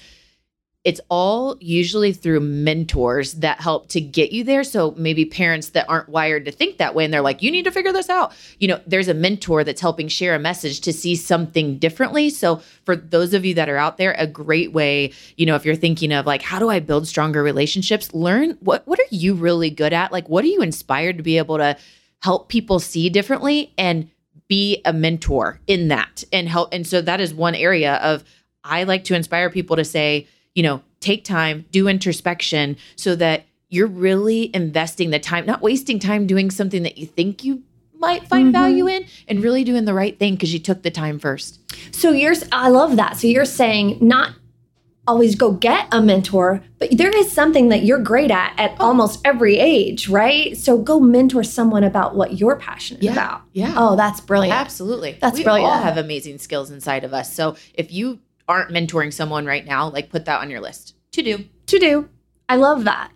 it's 0.84 1.00
all 1.08 1.56
usually 1.60 2.12
through 2.12 2.40
mentors 2.40 3.34
that 3.34 3.60
help 3.60 3.88
to 3.88 4.00
get 4.00 4.32
you 4.32 4.42
there. 4.42 4.64
So 4.64 4.94
maybe 4.96 5.24
parents 5.24 5.70
that 5.70 5.88
aren't 5.88 6.08
wired 6.08 6.44
to 6.46 6.50
think 6.50 6.78
that 6.78 6.94
way 6.94 7.04
and 7.04 7.14
they're 7.14 7.22
like, 7.22 7.40
you 7.40 7.52
need 7.52 7.64
to 7.66 7.70
figure 7.70 7.92
this 7.92 8.10
out. 8.10 8.32
You 8.58 8.66
know, 8.66 8.80
there's 8.84 9.06
a 9.06 9.14
mentor 9.14 9.62
that's 9.62 9.80
helping 9.80 10.08
share 10.08 10.34
a 10.34 10.40
message 10.40 10.80
to 10.80 10.92
see 10.92 11.14
something 11.14 11.78
differently. 11.78 12.30
So 12.30 12.56
for 12.84 12.96
those 12.96 13.32
of 13.32 13.44
you 13.44 13.54
that 13.54 13.68
are 13.68 13.76
out 13.76 13.96
there, 13.96 14.16
a 14.18 14.26
great 14.26 14.72
way, 14.72 15.12
you 15.36 15.46
know, 15.46 15.54
if 15.54 15.64
you're 15.64 15.76
thinking 15.76 16.12
of 16.12 16.26
like, 16.26 16.42
how 16.42 16.58
do 16.58 16.68
I 16.68 16.80
build 16.80 17.06
stronger 17.06 17.44
relationships? 17.44 18.12
Learn 18.12 18.58
what 18.60 18.86
what 18.86 18.98
are 18.98 19.04
you 19.10 19.34
really 19.34 19.70
good 19.70 19.92
at? 19.92 20.10
Like 20.10 20.28
what 20.28 20.44
are 20.44 20.48
you 20.48 20.62
inspired 20.62 21.16
to 21.18 21.22
be 21.22 21.38
able 21.38 21.58
to 21.58 21.76
help 22.22 22.48
people 22.48 22.80
see 22.80 23.08
differently 23.08 23.72
and 23.78 24.10
be 24.48 24.82
a 24.84 24.92
mentor 24.92 25.60
in 25.68 25.88
that 25.88 26.24
and 26.32 26.48
help. 26.48 26.70
And 26.72 26.86
so 26.86 27.00
that 27.02 27.20
is 27.20 27.32
one 27.32 27.54
area 27.54 27.94
of 27.96 28.24
I 28.64 28.82
like 28.82 29.04
to 29.04 29.14
inspire 29.14 29.48
people 29.48 29.76
to 29.76 29.84
say, 29.84 30.26
you 30.54 30.62
know, 30.62 30.82
take 31.00 31.24
time, 31.24 31.64
do 31.70 31.88
introspection 31.88 32.76
so 32.96 33.16
that 33.16 33.44
you're 33.68 33.86
really 33.86 34.54
investing 34.54 35.10
the 35.10 35.18
time, 35.18 35.46
not 35.46 35.62
wasting 35.62 35.98
time 35.98 36.26
doing 36.26 36.50
something 36.50 36.82
that 36.82 36.98
you 36.98 37.06
think 37.06 37.42
you 37.42 37.62
might 37.98 38.26
find 38.28 38.48
Mhm. 38.48 38.52
value 38.52 38.86
in 38.86 39.04
and 39.28 39.42
really 39.42 39.64
doing 39.64 39.84
the 39.84 39.94
right 39.94 40.18
thing 40.18 40.34
because 40.34 40.52
you 40.52 40.58
took 40.58 40.82
the 40.82 40.90
time 40.90 41.18
first. 41.18 41.58
So 41.92 42.10
you're, 42.10 42.34
I 42.50 42.68
love 42.68 42.96
that. 42.96 43.16
So 43.16 43.28
you're 43.28 43.44
saying 43.44 43.98
not 44.00 44.32
always 45.08 45.34
go 45.34 45.50
get 45.52 45.86
a 45.90 46.00
mentor, 46.00 46.62
but 46.78 46.88
there 46.96 47.10
is 47.16 47.32
something 47.32 47.70
that 47.70 47.82
you're 47.84 47.98
great 47.98 48.30
at 48.30 48.52
at 48.58 48.76
almost 48.78 49.20
every 49.24 49.58
age, 49.58 50.08
right? 50.08 50.56
So 50.56 50.78
go 50.78 51.00
mentor 51.00 51.42
someone 51.42 51.82
about 51.82 52.14
what 52.14 52.38
you're 52.38 52.54
passionate 52.56 53.02
Yeah. 53.02 53.12
about. 53.12 53.42
Yeah. 53.52 53.74
Oh, 53.76 53.96
that's 53.96 54.20
brilliant. 54.20 54.56
Absolutely. 54.60 55.16
That's 55.20 55.38
we 55.38 55.42
brilliant. 55.44 55.72
all 55.72 55.82
have 55.82 55.96
amazing 55.96 56.38
skills 56.38 56.70
inside 56.70 57.02
of 57.02 57.12
us. 57.14 57.32
So 57.34 57.56
if 57.74 57.92
you 57.92 58.20
aren't 58.48 58.70
mentoring 58.70 59.12
someone 59.12 59.46
right 59.46 59.64
now, 59.64 59.88
like 59.88 60.10
put 60.10 60.24
that 60.26 60.40
on 60.40 60.50
your 60.50 60.60
list 60.60 60.94
to 61.12 61.22
do. 61.22 61.44
to 61.66 61.78
do. 61.78 62.08
I 62.48 62.56
love 62.56 62.84
that. 62.84 63.10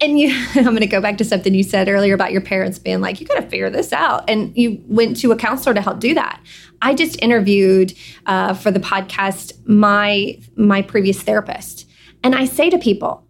And 0.00 0.18
you, 0.18 0.30
I'm 0.54 0.64
going 0.64 0.78
to 0.78 0.86
go 0.86 1.00
back 1.00 1.18
to 1.18 1.24
something 1.24 1.54
you 1.54 1.62
said 1.62 1.88
earlier 1.88 2.14
about 2.14 2.32
your 2.32 2.40
parents 2.40 2.78
being 2.78 3.00
like, 3.00 3.20
you 3.20 3.26
got 3.26 3.36
to 3.36 3.48
figure 3.48 3.70
this 3.70 3.92
out. 3.92 4.28
And 4.28 4.56
you 4.56 4.82
went 4.86 5.16
to 5.18 5.32
a 5.32 5.36
counselor 5.36 5.74
to 5.74 5.80
help 5.80 6.00
do 6.00 6.14
that. 6.14 6.40
I 6.82 6.94
just 6.94 7.20
interviewed 7.22 7.94
uh, 8.26 8.54
for 8.54 8.70
the 8.70 8.80
podcast 8.80 9.52
my 9.66 10.38
my 10.56 10.82
previous 10.82 11.22
therapist, 11.22 11.88
and 12.22 12.34
I 12.34 12.44
say 12.44 12.68
to 12.68 12.78
people, 12.78 13.26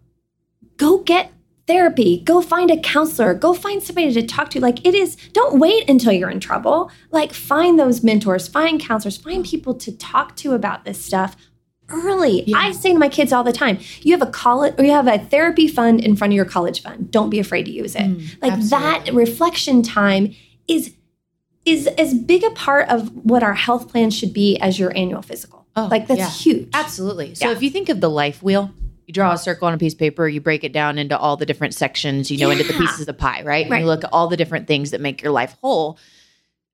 go 0.75 0.99
get 0.99 1.31
therapy, 1.67 2.21
go 2.23 2.41
find 2.41 2.71
a 2.71 2.77
counselor, 2.79 3.33
go 3.33 3.53
find 3.53 3.83
somebody 3.83 4.11
to 4.13 4.25
talk 4.25 4.49
to. 4.51 4.59
Like 4.59 4.85
it 4.85 4.95
is, 4.95 5.15
don't 5.33 5.59
wait 5.59 5.89
until 5.89 6.13
you're 6.13 6.29
in 6.29 6.39
trouble. 6.39 6.89
Like 7.11 7.33
find 7.33 7.77
those 7.77 8.03
mentors, 8.03 8.47
find 8.47 8.79
counselors, 8.79 9.17
find 9.17 9.45
people 9.45 9.73
to 9.75 9.95
talk 9.95 10.35
to 10.37 10.53
about 10.53 10.85
this 10.85 11.03
stuff 11.03 11.35
early. 11.89 12.43
Yeah. 12.43 12.57
I 12.57 12.71
say 12.71 12.93
to 12.93 12.99
my 12.99 13.09
kids 13.09 13.31
all 13.31 13.43
the 13.43 13.53
time, 13.53 13.79
you 14.01 14.13
have 14.17 14.21
a 14.25 14.31
college 14.31 14.75
or 14.77 14.83
you 14.83 14.91
have 14.91 15.07
a 15.07 15.19
therapy 15.19 15.67
fund 15.67 16.03
in 16.03 16.15
front 16.15 16.33
of 16.33 16.35
your 16.35 16.45
college 16.45 16.81
fund. 16.81 17.11
Don't 17.11 17.29
be 17.29 17.39
afraid 17.39 17.65
to 17.65 17.71
use 17.71 17.95
it. 17.95 18.01
Mm, 18.03 18.41
like 18.41 18.59
that 18.69 19.13
reflection 19.13 19.83
time 19.83 20.33
is 20.67 20.93
is 21.65 21.85
as 21.85 22.13
big 22.13 22.45
a 22.45 22.51
part 22.51 22.87
of 22.87 23.13
what 23.25 23.43
our 23.43 23.53
health 23.53 23.89
plan 23.89 24.09
should 24.09 24.31
be 24.31 24.57
as 24.59 24.79
your 24.79 24.95
annual 24.95 25.21
physical. 25.21 25.67
Oh, 25.75 25.87
like 25.91 26.07
that's 26.07 26.19
yeah. 26.19 26.29
huge. 26.29 26.69
Absolutely. 26.73 27.35
So 27.35 27.49
Yeah. 27.49 27.55
if 27.55 27.61
you 27.61 27.69
think 27.69 27.89
of 27.89 27.99
the 27.99 28.09
life 28.09 28.41
wheel, 28.41 28.71
you 29.07 29.13
draw 29.13 29.31
a 29.31 29.37
circle 29.37 29.67
on 29.69 29.73
a 29.73 29.77
piece 29.77 29.93
of 29.93 29.99
paper, 29.99 30.27
you 30.27 30.41
break 30.41 30.65
it 30.65 30.73
down 30.73 30.97
into 30.99 31.17
all 31.17 31.37
the 31.37 31.45
different 31.45 31.73
sections, 31.73 32.29
you 32.29 32.37
know, 32.37 32.49
into 32.49 32.65
the 32.65 32.73
pieces 32.73 33.07
of 33.07 33.17
pie, 33.17 33.41
right? 33.41 33.63
And 33.63 33.71
Right. 33.71 33.79
you 33.79 33.85
look 33.87 34.03
at 34.03 34.11
all 34.11 34.27
the 34.27 34.35
different 34.35 34.67
things 34.67 34.91
that 34.91 34.99
make 34.99 35.21
your 35.21 35.31
life 35.31 35.55
whole. 35.61 35.97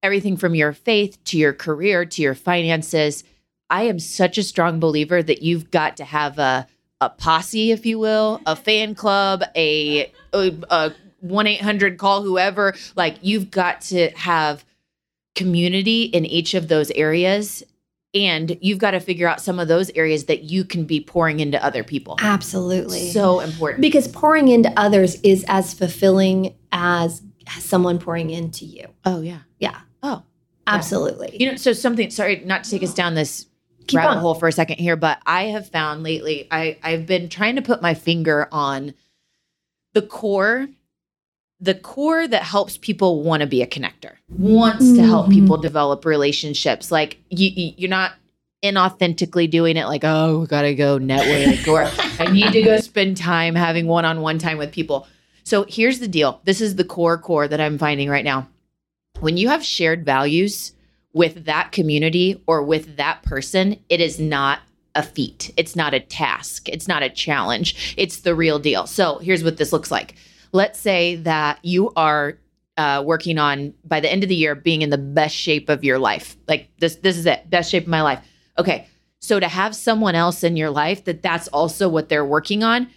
Everything 0.02 0.36
from 0.36 0.56
your 0.56 0.74
faith 0.74 1.24
to 1.26 1.38
your 1.38 1.54
career 1.54 2.06
to 2.06 2.22
your 2.24 2.34
finances. 2.34 3.24
I 3.70 3.84
am 3.84 4.00
such 4.00 4.38
a 4.40 4.44
strong 4.44 4.80
believer 4.80 5.22
that 5.24 5.44
you've 5.44 5.72
got 5.72 5.96
to 5.98 6.04
have 6.04 6.40
a 6.40 6.68
a 7.02 7.10
posse, 7.10 7.72
if 7.72 7.86
you 7.86 8.00
will, 8.00 8.42
a 8.46 8.56
fan 8.56 8.96
club, 8.96 9.44
a 9.56 10.12
a 10.34 10.92
one 11.20 11.48
eight 11.48 11.62
hundred 11.62 11.98
call 11.98 12.24
whoever. 12.24 12.74
Like 12.96 13.18
you've 13.22 13.52
got 13.52 13.82
to 13.82 14.10
have 14.12 14.66
community 15.36 16.04
in 16.04 16.26
each 16.26 16.54
of 16.54 16.68
those 16.68 16.92
areas 16.92 17.64
and 18.14 18.58
you've 18.62 18.80
got 18.80 18.92
to 18.92 19.00
figure 19.00 19.28
out 19.28 19.42
some 19.42 19.60
of 19.60 19.68
those 19.68 19.90
areas 19.92 20.26
that 20.26 20.44
you 20.44 20.64
can 20.64 20.86
be 20.86 21.02
pouring 21.02 21.40
into 21.40 21.64
other 21.64 21.84
people. 21.84 22.18
Absolutely. 22.22 23.12
So 23.12 23.40
important. 23.40 23.82
because 23.82 24.08
pouring 24.08 24.48
into 24.50 24.72
others 24.78 25.20
is 25.22 25.44
as 25.48 25.74
fulfilling 25.74 26.56
as 26.72 27.22
someone 27.60 28.00
pouring 28.00 28.30
into 28.30 28.66
you. 28.66 28.88
oh 29.06 29.22
yeah. 29.22 29.40
Yeah. 29.60 29.82
Oh. 30.02 30.24
Absolutely. 30.66 31.36
You 31.38 31.52
know, 31.52 31.56
so 31.58 31.74
something 31.74 32.10
sorry, 32.10 32.42
not 32.46 32.64
to 32.64 32.70
take 32.70 32.84
us 32.84 32.94
down 32.94 33.16
this 33.16 33.48
Keep 33.88 33.98
rabbit 33.98 34.16
on. 34.16 34.18
hole 34.20 34.34
for 34.36 34.48
a 34.48 34.52
second 34.52 34.78
here, 34.78 34.96
but 34.96 35.20
I 35.26 35.44
have 35.48 35.68
found 35.70 36.04
lately 36.04 36.48
I 36.52 36.78
I've 36.84 37.06
been 37.06 37.28
trying 37.28 37.58
to 37.58 37.62
put 37.62 37.82
my 37.82 37.94
finger 37.94 38.48
on 38.50 38.94
the 39.94 40.02
core 40.02 40.68
the 41.64 41.74
core 41.76 42.28
that 42.28 42.44
helps 42.44 42.78
people 42.78 43.24
want 43.24 43.42
to 43.42 43.48
be 43.48 43.62
a 43.62 43.68
connector 43.68 44.14
wants 44.38 44.92
to 44.94 45.02
help 45.04 45.28
Mhm. 45.28 45.34
people 45.34 45.58
develop 45.58 46.04
relationships. 46.06 46.92
Like 46.92 47.18
you, 47.30 47.50
you 47.50 47.74
you're 47.78 47.90
not 47.90 48.12
inauthentically 48.64 49.50
doing 49.50 49.76
it 49.78 49.86
like 49.88 50.04
oh 50.04 50.40
we 50.40 50.48
gotta 50.48 50.74
go 50.74 50.98
network 50.98 51.68
or 51.68 51.84
i 52.20 52.32
need 52.32 52.52
to 52.54 52.62
go 52.62 52.78
spend 52.78 53.18
time 53.18 53.56
having 53.56 53.88
one-on-one 53.88 54.38
time 54.40 54.58
with 54.58 54.72
people. 54.72 55.08
So 55.44 55.66
here's 55.68 56.00
the 56.00 56.08
deal. 56.08 56.40
This 56.46 56.62
is 56.62 56.76
the 56.76 56.86
core 56.86 57.18
core 57.18 57.48
that 57.48 57.60
i'm 57.62 57.78
finding 57.78 58.10
right 58.10 58.24
now. 58.26 58.48
When 59.20 59.38
you 59.38 59.50
have 59.50 59.64
shared 59.64 60.06
values 60.06 60.74
with 61.14 61.46
that 61.46 61.72
community 61.72 62.42
or 62.48 62.64
with 62.64 62.96
that 62.98 63.22
person 63.24 63.78
it 63.90 64.00
is 64.02 64.20
not 64.20 64.60
a 64.96 65.04
feat. 65.04 65.52
It's 65.58 65.76
not 65.76 65.94
a 65.94 66.00
task. 66.00 66.70
It's 66.70 66.88
not 66.88 67.04
a 67.04 67.10
challenge. 67.10 67.96
It's 67.98 68.20
the 68.22 68.36
real 68.36 68.60
deal. 68.60 68.86
So 68.88 69.18
here's 69.20 69.44
what 69.44 69.58
this 69.58 69.74
looks 69.74 69.92
like 69.92 70.16
let's 70.54 70.80
say 70.80 71.16
that 71.18 71.60
you 71.64 71.92
are 71.96 72.38
uh, 72.78 73.04
working 73.06 73.38
on 73.38 73.74
by 73.84 74.00
the 74.00 74.12
end 74.12 74.24
of 74.24 74.30
the 74.30 74.36
year 74.36 74.56
being 74.56 74.82
in 74.82 74.90
the 74.90 74.98
best 74.98 75.36
shape 75.36 75.70
of 75.70 75.84
your 75.84 76.00
life 76.00 76.38
like 76.48 76.70
this 76.80 76.96
this 76.98 77.18
is 77.18 77.26
it 77.26 77.50
best 77.50 77.70
shape 77.70 77.84
of 77.84 77.90
my 77.90 78.02
life 78.02 78.24
okay 78.58 78.88
so 79.20 79.40
to 79.40 79.48
have 79.48 79.76
someone 79.76 80.16
else 80.16 80.44
in 80.44 80.56
your 80.56 80.70
life 80.70 81.04
that 81.04 81.22
that's 81.22 81.48
also 81.50 81.88
what 81.88 82.10
they're 82.10 82.26
working 82.26 82.64
on 82.64 82.88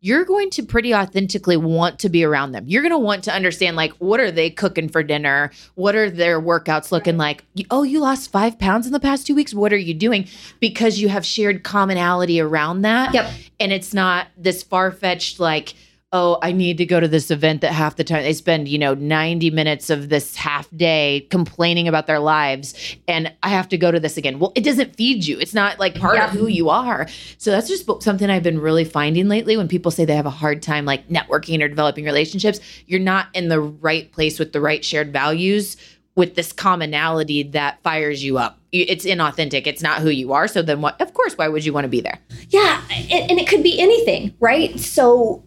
you're 0.00 0.24
going 0.24 0.50
to 0.50 0.62
pretty 0.62 0.94
authentically 0.94 1.56
want 1.56 1.98
to 2.00 2.08
be 2.08 2.22
around 2.22 2.52
them. 2.52 2.64
You're 2.68 2.82
going 2.82 2.92
to 2.92 2.98
want 2.98 3.24
to 3.24 3.32
understand, 3.32 3.76
like, 3.76 3.92
what 3.94 4.20
are 4.20 4.30
they 4.30 4.50
cooking 4.50 4.88
for 4.88 5.02
dinner? 5.02 5.50
What 5.74 5.96
are 5.96 6.10
their 6.10 6.40
workouts 6.40 6.92
looking 6.92 7.16
like? 7.16 7.44
Oh, 7.70 7.82
you 7.82 7.98
lost 8.00 8.30
five 8.30 8.58
pounds 8.58 8.86
in 8.86 8.92
the 8.92 9.00
past 9.00 9.26
two 9.26 9.34
weeks. 9.34 9.54
What 9.54 9.72
are 9.72 9.78
you 9.78 9.94
doing? 9.94 10.28
Because 10.60 11.00
you 11.00 11.08
have 11.08 11.24
shared 11.24 11.64
commonality 11.64 12.40
around 12.40 12.82
that. 12.82 13.14
Yep. 13.14 13.32
And 13.58 13.72
it's 13.72 13.94
not 13.94 14.28
this 14.36 14.62
far 14.62 14.92
fetched, 14.92 15.40
like, 15.40 15.74
oh, 16.16 16.38
I 16.40 16.50
need 16.52 16.78
to 16.78 16.86
go 16.86 16.98
to 16.98 17.06
this 17.08 17.30
event 17.30 17.60
that 17.60 17.72
half 17.72 17.96
the 17.96 18.04
time 18.04 18.22
they 18.22 18.32
spend, 18.32 18.68
you 18.68 18.78
know, 18.78 18.94
90 18.94 19.50
minutes 19.50 19.90
of 19.90 20.08
this 20.08 20.34
half 20.34 20.68
day 20.74 21.26
complaining 21.30 21.88
about 21.88 22.06
their 22.06 22.18
lives. 22.18 22.96
And 23.06 23.30
I 23.42 23.50
have 23.50 23.68
to 23.68 23.76
go 23.76 23.90
to 23.90 24.00
this 24.00 24.16
again. 24.16 24.38
Well, 24.38 24.52
it 24.54 24.62
doesn't 24.64 24.96
feed 24.96 25.26
you. 25.26 25.38
It's 25.38 25.52
not 25.52 25.78
like 25.78 25.94
part 25.94 26.16
Yeah. 26.16 26.26
of 26.26 26.30
who 26.30 26.46
you 26.46 26.70
are. 26.70 27.06
So 27.36 27.50
that's 27.50 27.68
just 27.68 27.86
something 28.02 28.30
I've 28.30 28.42
been 28.42 28.58
really 28.60 28.84
finding 28.84 29.28
lately 29.28 29.56
when 29.58 29.68
people 29.68 29.90
say 29.90 30.04
they 30.06 30.16
have 30.16 30.26
a 30.26 30.30
hard 30.30 30.62
time 30.62 30.86
like 30.86 31.06
networking 31.08 31.62
or 31.62 31.68
developing 31.68 32.04
relationships. 32.06 32.60
You're 32.86 33.00
not 33.00 33.26
in 33.34 33.48
the 33.48 33.60
right 33.60 34.10
place 34.10 34.38
with 34.38 34.52
the 34.52 34.60
right 34.60 34.82
shared 34.84 35.12
values 35.12 35.76
with 36.14 36.34
this 36.34 36.50
commonality 36.50 37.42
that 37.42 37.82
fires 37.82 38.24
you 38.24 38.38
up. 38.38 38.58
It's 38.72 39.04
inauthentic. 39.04 39.66
It's 39.66 39.82
not 39.82 40.00
who 40.00 40.08
you 40.08 40.32
are. 40.32 40.48
So 40.48 40.62
then 40.62 40.80
what? 40.80 41.00
Of 41.00 41.12
course, 41.14 41.36
why 41.36 41.48
would 41.48 41.64
you 41.64 41.72
want 41.74 41.84
to 41.84 41.88
be 41.88 42.00
there? 42.00 42.18
Yeah, 42.48 42.82
and, 42.90 43.30
and 43.32 43.38
it 43.38 43.46
could 43.46 43.62
be 43.62 43.78
anything, 43.78 44.34
right? 44.40 44.78
So, 44.80 45.44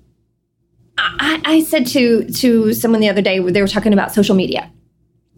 I, 1.19 1.41
I 1.45 1.63
said 1.63 1.87
to 1.87 2.25
to 2.25 2.73
someone 2.73 3.01
the 3.01 3.09
other 3.09 3.21
day, 3.21 3.39
they 3.39 3.61
were 3.61 3.67
talking 3.67 3.93
about 3.93 4.13
social 4.13 4.35
media, 4.35 4.71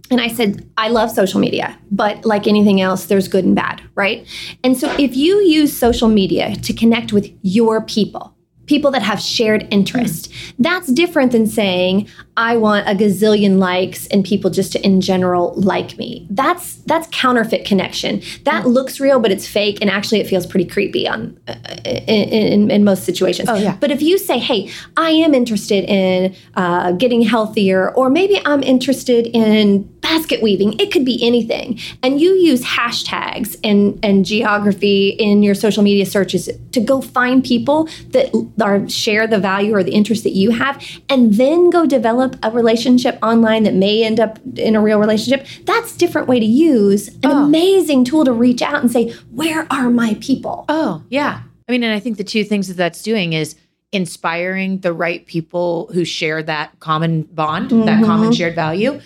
and 0.10 0.20
I 0.20 0.28
said 0.28 0.70
I 0.78 0.90
love 0.90 1.12
social 1.12 1.40
media, 1.40 1.78
but 1.92 2.26
like 2.26 2.48
anything 2.48 2.82
else, 2.82 3.06
there's 3.06 3.28
good 3.28 3.46
and 3.46 3.56
bad, 3.56 3.82
right? 3.96 4.28
And 4.64 4.78
so, 4.78 4.92
if 4.98 5.16
you 5.16 5.40
use 5.40 5.78
social 5.78 6.10
media 6.10 6.56
to 6.56 6.74
connect 6.74 7.14
with 7.14 7.32
your 7.42 7.82
people, 7.82 8.36
people 8.68 8.92
that 8.92 9.02
have 9.02 9.20
shared 9.20 9.68
interest, 9.72 10.32
that's 10.60 10.92
different 10.92 11.32
than 11.32 11.48
saying 11.48 12.08
I 12.38 12.58
want 12.58 12.88
a 12.88 12.94
gazillion 12.94 13.58
likes 13.60 14.08
and 14.08 14.24
people 14.24 14.50
just 14.50 14.72
to 14.72 14.86
in 14.86 15.02
general 15.02 15.54
like 15.56 15.98
me. 15.98 16.26
That's 16.30 16.76
that's 16.86 17.08
counterfeit 17.12 17.66
connection. 17.66 18.22
That 18.46 18.68
looks 18.68 19.00
real, 19.00 19.20
but 19.20 19.32
it's 19.32 19.48
fake, 19.48 19.80
and 19.82 19.90
actually, 19.90 20.22
it 20.22 20.28
feels 20.28 20.46
pretty 20.46 20.70
creepy 20.70 21.08
on 21.08 21.38
uh, 21.48 21.56
in, 21.86 22.30
in, 22.30 22.72
in 22.72 22.84
most 22.84 23.04
situations. 23.04 23.50
Oh, 23.50 23.56
yeah. 23.56 23.76
But 23.80 23.92
if 23.92 24.02
you 24.02 24.18
say, 24.18 24.40
"Hey, 24.40 24.72
I 24.98 25.12
am 25.12 25.34
interested 25.34 25.84
in 25.86 26.36
uh, 26.56 26.94
getting 26.94 27.22
healthier," 27.22 27.92
or 27.92 28.10
maybe 28.10 28.42
I'm 28.46 28.64
interested 28.64 29.28
in 29.28 29.92
basket 30.12 30.42
weaving, 30.42 30.78
it 30.80 30.92
could 30.92 31.06
be 31.06 31.18
anything, 31.26 31.80
and 32.04 32.20
you 32.20 32.32
use 32.52 32.64
hashtags 32.64 33.58
and 33.64 33.82
and 34.04 34.26
geography 34.26 35.10
in 35.28 35.44
your 35.44 35.56
social 35.56 35.84
media 35.84 36.06
searches 36.06 36.50
to 36.72 36.80
go 36.92 37.02
find 37.02 37.44
people 37.44 37.88
that 38.10 38.28
are 38.62 38.88
share 38.90 39.26
the 39.28 39.40
value 39.40 39.74
or 39.74 39.84
the 39.84 39.94
interest 40.00 40.24
that 40.24 40.36
you 40.42 40.52
have, 40.52 40.76
and 41.10 41.36
then 41.36 41.70
go 41.70 41.86
develop 41.86 42.36
a 42.44 42.52
relationship 42.52 43.18
online 43.24 43.64
that 43.64 43.74
may 43.74 44.04
end 44.04 44.20
up 44.20 44.40
in 44.58 44.76
a 44.76 44.82
real 44.82 45.00
relationship. 45.00 45.48
That's 45.66 45.96
a 45.96 45.98
different 45.98 46.28
way 46.28 46.40
to 46.40 46.46
use 46.46 47.08
an 47.24 47.32
Oh. 47.32 47.46
amazing 47.46 48.04
tool 48.04 48.26
to 48.26 48.34
reach 48.34 48.62
out 48.62 48.82
and 48.82 48.92
say, 48.92 49.14
"Where 49.32 49.66
are 49.72 49.90
my 49.90 50.18
people?" 50.20 50.66
Oh, 50.68 51.04
yeah. 51.10 51.40
I 51.68 51.72
mean, 51.72 51.84
and 51.84 51.94
I 51.94 52.00
think 52.00 52.18
the 52.18 52.24
two 52.26 52.44
things 52.44 52.68
that 52.68 52.76
that's 52.76 53.02
doing 53.02 53.32
is 53.34 53.56
inspiring 53.94 54.80
the 54.80 54.94
right 54.94 55.26
people 55.26 55.90
who 55.94 56.04
share 56.06 56.44
that 56.44 56.80
common 56.80 57.24
bond, 57.24 57.72
that 57.72 58.04
common 58.04 58.30
mm-hmm. 58.30 58.32
shared 58.34 58.56
value, 58.56 59.00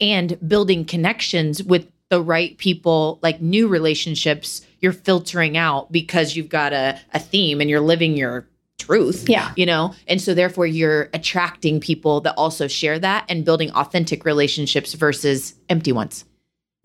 and 0.00 0.38
building 0.48 0.84
connections 0.84 1.62
with 1.62 1.90
the 2.08 2.22
right 2.22 2.56
people, 2.58 3.18
like 3.22 3.40
new 3.40 3.68
relationships 3.68 4.64
you're 4.80 4.92
filtering 4.92 5.56
out 5.56 5.90
because 5.90 6.36
you've 6.36 6.48
got 6.48 6.72
a, 6.72 6.98
a 7.12 7.18
theme 7.18 7.60
and 7.60 7.68
you're 7.68 7.80
living 7.80 8.16
your 8.16 8.46
truth. 8.78 9.28
Yeah. 9.28 9.52
You 9.56 9.66
know, 9.66 9.94
and 10.06 10.20
so 10.20 10.34
therefore 10.34 10.66
you're 10.66 11.08
attracting 11.12 11.80
people 11.80 12.20
that 12.20 12.34
also 12.36 12.68
share 12.68 12.98
that 12.98 13.24
and 13.28 13.44
building 13.44 13.70
authentic 13.72 14.24
relationships 14.24 14.94
versus 14.94 15.54
empty 15.68 15.92
ones. 15.92 16.24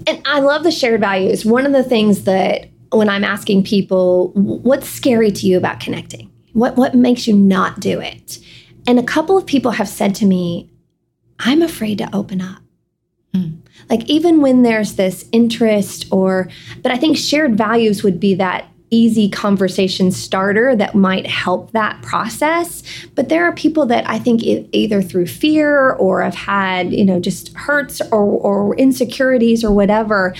And 0.08 0.22
I 0.25 0.39
love 0.39 0.63
the 0.63 0.72
shared 0.72 1.01
values. 1.01 1.46
One 1.46 1.65
of 1.65 1.74
the 1.74 1.84
things 1.84 2.24
that 2.24 2.70
when 2.91 3.10
I'm 3.10 3.24
asking 3.24 3.63
people, 3.63 4.32
what's 4.34 4.89
scary 4.89 5.32
to 5.32 5.48
you 5.48 5.58
about 5.58 5.80
connecting? 5.80 6.32
What 6.53 6.75
what 6.75 6.96
makes 6.96 7.27
you 7.27 7.36
not 7.36 7.80
do 7.80 8.00
it? 8.01 8.39
And 8.88 9.00
a 9.00 9.03
couple 9.03 9.38
of 9.38 9.46
people 9.46 9.72
have 9.72 9.88
said 9.88 10.15
to 10.15 10.25
me, 10.25 10.70
I'm 11.39 11.62
afraid 11.62 12.00
to 12.00 12.10
open 12.13 12.41
up. 12.41 12.62
Mm. 13.34 13.58
Like 13.90 14.10
even 14.10 14.42
when 14.42 14.64
there's 14.64 14.96
this 14.96 15.26
interest 15.32 16.06
or 16.12 16.50
but 16.82 16.92
I 16.92 16.98
think 16.98 17.18
shared 17.18 17.58
values 17.58 18.04
would 18.04 18.20
be 18.20 18.36
that 18.36 18.68
easy 18.94 19.30
conversation 19.30 20.12
starter 20.12 20.76
that 20.76 20.94
might 20.94 21.26
help 21.26 21.72
that 21.72 22.02
process. 22.02 22.84
But 23.16 23.30
there 23.30 23.46
are 23.46 23.54
people 23.54 23.86
that 23.88 24.08
i 24.10 24.20
think 24.20 24.44
e- 24.44 24.68
either 24.74 25.02
through 25.02 25.28
fear 25.28 25.92
or 25.94 26.22
have 26.22 26.36
had 26.36 26.94
you 26.94 27.06
know 27.06 27.20
just 27.20 27.54
hurts 27.54 28.02
or, 28.12 28.22
or 28.22 28.76
insecurities 28.76 29.64
or 29.64 29.72
whatever 29.72 30.36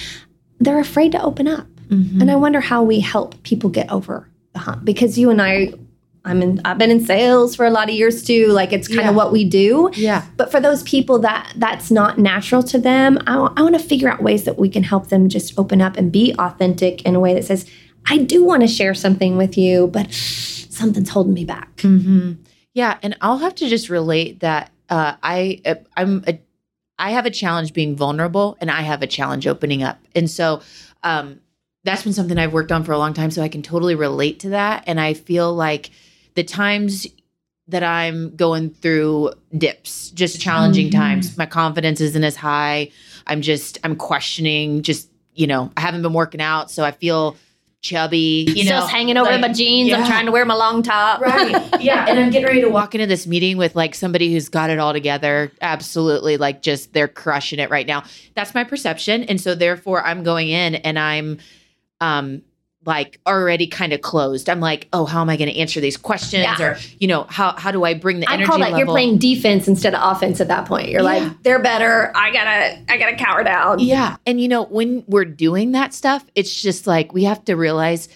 they're 0.60 0.80
afraid 0.80 1.14
to 1.14 1.22
open 1.24 1.48
up. 1.48 1.68
Mm-hmm. 1.88 2.22
And 2.22 2.32
i 2.32 2.36
wonder 2.36 2.60
how 2.60 2.84
we 2.84 3.00
help 3.00 3.42
people 3.44 3.70
get 3.70 3.90
over 3.92 4.30
the 4.54 4.60
hump. 4.60 4.84
Because 4.84 5.18
you 5.18 5.30
and 5.30 5.42
i 5.42 5.74
i'm 6.26 6.42
in 6.42 6.62
i've 6.66 6.78
been 6.78 6.92
in 6.92 7.04
sales 7.04 7.56
for 7.56 7.66
a 7.66 7.70
lot 7.72 7.90
of 7.90 7.96
years 7.96 8.24
too 8.24 8.48
like 8.48 8.72
it's 8.72 8.88
kind 8.88 9.02
Yeah. 9.02 9.10
of 9.10 9.16
what 9.16 9.32
we 9.32 9.44
do 9.44 9.90
Yeah. 9.96 10.24
but 10.38 10.52
for 10.52 10.60
those 10.60 10.84
people 10.84 11.20
that 11.20 11.52
that's 11.58 11.90
not 11.92 12.18
natural 12.20 12.62
to 12.64 12.78
them, 12.80 13.18
I 13.28 13.38
want 13.62 13.76
to 13.76 13.80
figure 13.80 14.10
out 14.10 14.22
ways 14.22 14.44
that 14.46 14.58
we 14.60 14.70
can 14.70 14.84
help 14.84 15.08
them 15.08 15.30
just 15.30 15.58
open 15.58 15.82
up 15.82 15.98
and 15.98 16.12
be 16.12 16.34
authentic 16.38 17.02
in 17.04 17.16
a 17.16 17.20
way 17.20 17.34
that 17.34 17.46
says, 17.46 17.66
I 18.08 18.18
do 18.20 18.44
want 18.46 18.62
to 18.62 18.68
share 18.68 18.94
something 18.94 19.36
with 19.38 19.58
you, 19.58 19.88
but 19.88 20.12
something's 20.14 21.10
holding 21.10 21.34
me 21.34 21.46
back. 21.46 21.80
hmm 21.82 22.34
Yeah, 22.74 22.98
and 23.04 23.18
I'll 23.22 23.38
have 23.40 23.56
to 23.56 23.68
just 23.70 23.90
relate 23.90 24.40
that 24.42 24.72
uh, 24.90 25.16
I 25.24 25.62
uh, 25.66 25.76
I'm 25.98 26.24
a, 26.28 26.40
I 27.00 27.12
have 27.12 27.26
a 27.26 27.32
challenge 27.32 27.74
being 27.74 27.96
vulnerable, 27.96 28.58
and 28.62 28.70
I 28.70 28.82
have 28.82 29.02
a 29.02 29.08
challenge 29.08 29.48
opening 29.48 29.82
up, 29.84 29.98
and 30.16 30.30
so 30.30 30.62
um, 31.04 31.40
that's 31.84 32.04
been 32.04 32.14
something 32.14 32.38
I've 32.38 32.54
worked 32.54 32.72
on 32.72 32.84
for 32.84 32.92
a 32.92 32.98
long 32.98 33.14
time. 33.14 33.32
So 33.32 33.42
I 33.42 33.50
can 33.50 33.62
totally 33.64 33.96
relate 33.96 34.40
to 34.42 34.50
that, 34.50 34.84
and 34.88 35.00
I 35.00 35.14
feel 35.14 35.54
like 35.54 35.90
the 36.36 36.44
times 36.44 37.08
that 37.68 37.84
I'm 37.84 38.36
going 38.36 38.72
through 38.72 39.32
dips, 39.58 40.10
just 40.12 40.42
challenging 40.42 40.88
Mhm. 40.90 40.92
times, 40.94 41.38
my 41.38 41.46
confidence 41.46 42.02
isn't 42.02 42.24
as 42.24 42.36
high. 42.36 42.90
I'm 43.28 43.42
just 43.42 43.78
I'm 43.84 43.96
questioning. 43.96 44.82
Just 44.82 45.10
you 45.34 45.48
know, 45.48 45.72
I 45.78 45.82
haven't 45.82 46.02
been 46.02 46.14
working 46.14 46.42
out, 46.42 46.70
so 46.70 46.84
I 46.84 46.92
feel 46.92 47.38
chubby. 47.82 48.46
You 48.54 48.66
know, 48.66 48.72
Just 48.82 48.92
hanging 48.92 49.18
over 49.18 49.32
like- 49.32 49.42
my 49.42 49.52
jeans. 49.54 49.92
I'm 49.94 50.06
trying 50.06 50.26
to 50.28 50.32
wear 50.32 50.46
my 50.46 50.54
long 50.54 50.84
top. 50.84 51.20
Right. 51.22 51.56
Yeah. 51.82 52.06
And 52.08 52.20
I'm 52.20 52.30
getting 52.30 52.46
ready 52.46 52.62
to 52.62 52.70
walk 52.70 52.94
into 52.94 53.08
this 53.08 53.26
meeting 53.26 53.58
with 53.58 53.76
like 53.76 53.96
somebody 53.96 54.32
who's 54.32 54.50
got 54.50 54.70
it 54.70 54.78
all 54.78 54.94
together. 54.94 55.52
Absolutely. 55.62 56.38
Like 56.38 56.62
just 56.62 56.94
they're 56.94 57.08
crushing 57.08 57.58
it 57.58 57.72
right 57.72 57.88
now. 57.88 58.04
That's 58.36 58.54
my 58.54 58.64
perception. 58.64 59.24
And 59.24 59.42
so 59.42 59.56
therefore 59.56 60.06
I'm 60.06 60.22
going 60.24 60.50
in 60.50 60.76
and 60.76 61.00
I'm 61.00 61.40
um 62.02 62.42
like 62.86 63.20
already 63.28 63.68
kind 63.68 63.94
of 63.94 64.02
closed. 64.02 64.50
I'm 64.50 64.60
like, 64.60 64.88
oh, 64.92 65.06
how 65.06 65.22
am 65.22 65.30
I 65.30 65.38
going 65.38 65.50
to 65.52 65.58
answer 65.58 65.80
these 65.80 65.98
questions? 65.98 66.44
Yeah. 66.44 66.62
Or, 66.62 66.78
you 67.00 67.08
know, 67.08 67.26
how 67.30 67.54
how 67.56 67.72
do 67.72 67.84
I 67.84 67.94
bring 67.94 68.20
the 68.20 68.30
I 68.30 68.34
energy 68.34 68.50
call 68.50 68.60
that 68.60 68.78
you're 68.78 68.88
playing 68.88 69.20
defense 69.20 69.68
instead 69.68 69.94
of 69.94 70.16
offense 70.16 70.42
at 70.42 70.48
that 70.48 70.66
point. 70.68 70.90
You're 70.90 71.02
Yeah. 71.02 71.26
like, 71.26 71.44
they're 71.44 71.62
better. 71.62 72.12
I 72.16 72.32
gotta, 72.32 72.80
I 72.90 72.98
gotta 72.98 73.16
cower 73.16 73.44
down. 73.44 73.80
Yeah. 73.80 74.18
And 74.26 74.42
you 74.42 74.48
know, 74.48 74.64
when 74.66 75.04
we're 75.08 75.26
doing 75.26 75.74
that 75.74 75.94
stuff, 75.94 76.26
it's 76.34 76.62
just 76.62 76.88
like 76.88 77.14
we 77.14 77.24
have 77.26 77.46
to 77.46 77.56
realize 77.56 78.10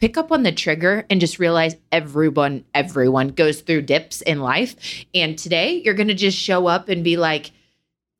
pick 0.00 0.16
up 0.16 0.32
on 0.32 0.42
the 0.42 0.52
trigger 0.52 1.04
and 1.10 1.20
just 1.20 1.38
realize 1.38 1.76
everyone 1.92 2.64
everyone 2.74 3.28
goes 3.28 3.60
through 3.60 3.82
dips 3.82 4.22
in 4.22 4.40
life 4.40 5.04
and 5.14 5.38
today 5.38 5.74
you're 5.84 5.92
going 5.92 6.08
to 6.08 6.14
just 6.14 6.38
show 6.38 6.66
up 6.66 6.88
and 6.88 7.04
be 7.04 7.16
like 7.18 7.50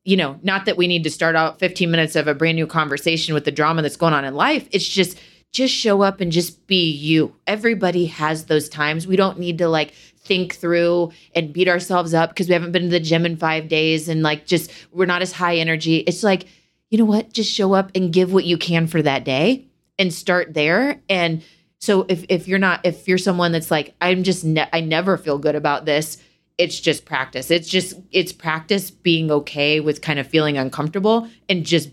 you 0.02 0.16
know, 0.16 0.38
not 0.42 0.64
that 0.64 0.78
we 0.78 0.86
need 0.86 1.04
to 1.04 1.10
start 1.10 1.36
out 1.36 1.58
15 1.58 1.90
minutes 1.90 2.16
of 2.16 2.26
a 2.26 2.34
brand 2.34 2.56
new 2.56 2.66
conversation 2.66 3.34
with 3.34 3.44
the 3.44 3.50
drama 3.52 3.82
that's 3.82 3.98
going 3.98 4.14
on 4.14 4.24
in 4.24 4.34
life. 4.34 4.66
It's 4.72 4.88
just 4.88 5.18
just 5.52 5.74
show 5.74 6.02
up 6.02 6.20
and 6.20 6.30
just 6.30 6.66
be 6.66 6.90
you. 6.90 7.34
Everybody 7.46 8.06
has 8.06 8.44
those 8.44 8.68
times. 8.68 9.06
We 9.06 9.16
don't 9.16 9.38
need 9.38 9.58
to 9.58 9.68
like 9.68 9.92
think 9.92 10.54
through 10.54 11.12
and 11.34 11.52
beat 11.52 11.68
ourselves 11.68 12.14
up 12.14 12.30
because 12.30 12.48
we 12.48 12.54
haven't 12.54 12.72
been 12.72 12.84
to 12.84 12.88
the 12.88 13.00
gym 13.00 13.26
in 13.26 13.36
5 13.36 13.68
days 13.68 14.08
and 14.08 14.22
like 14.22 14.46
just 14.46 14.70
we're 14.92 15.06
not 15.06 15.22
as 15.22 15.32
high 15.32 15.56
energy. 15.56 15.98
It's 15.98 16.22
like, 16.22 16.46
you 16.88 16.98
know 16.98 17.04
what? 17.04 17.32
Just 17.32 17.52
show 17.52 17.72
up 17.72 17.90
and 17.94 18.12
give 18.12 18.32
what 18.32 18.44
you 18.44 18.56
can 18.56 18.86
for 18.86 19.02
that 19.02 19.24
day 19.24 19.66
and 19.98 20.12
start 20.12 20.54
there 20.54 21.00
and 21.08 21.42
so 21.80 22.04
if 22.08 22.24
if 22.28 22.46
you're 22.46 22.58
not 22.58 22.80
if 22.84 23.08
you're 23.08 23.18
someone 23.18 23.52
that's 23.52 23.70
like 23.70 23.94
I'm 24.00 24.22
just 24.22 24.44
ne- 24.44 24.68
I 24.72 24.80
never 24.80 25.16
feel 25.16 25.38
good 25.38 25.54
about 25.54 25.86
this, 25.86 26.18
it's 26.58 26.78
just 26.78 27.06
practice. 27.06 27.50
It's 27.50 27.68
just 27.68 27.98
it's 28.12 28.32
practice 28.32 28.90
being 28.90 29.30
okay 29.30 29.80
with 29.80 30.02
kind 30.02 30.18
of 30.18 30.26
feeling 30.26 30.58
uncomfortable 30.58 31.28
and 31.48 31.64
just 31.64 31.90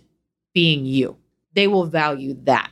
being 0.54 0.86
you. 0.86 1.16
They 1.54 1.68
will 1.68 1.86
value 1.86 2.36
that. 2.44 2.70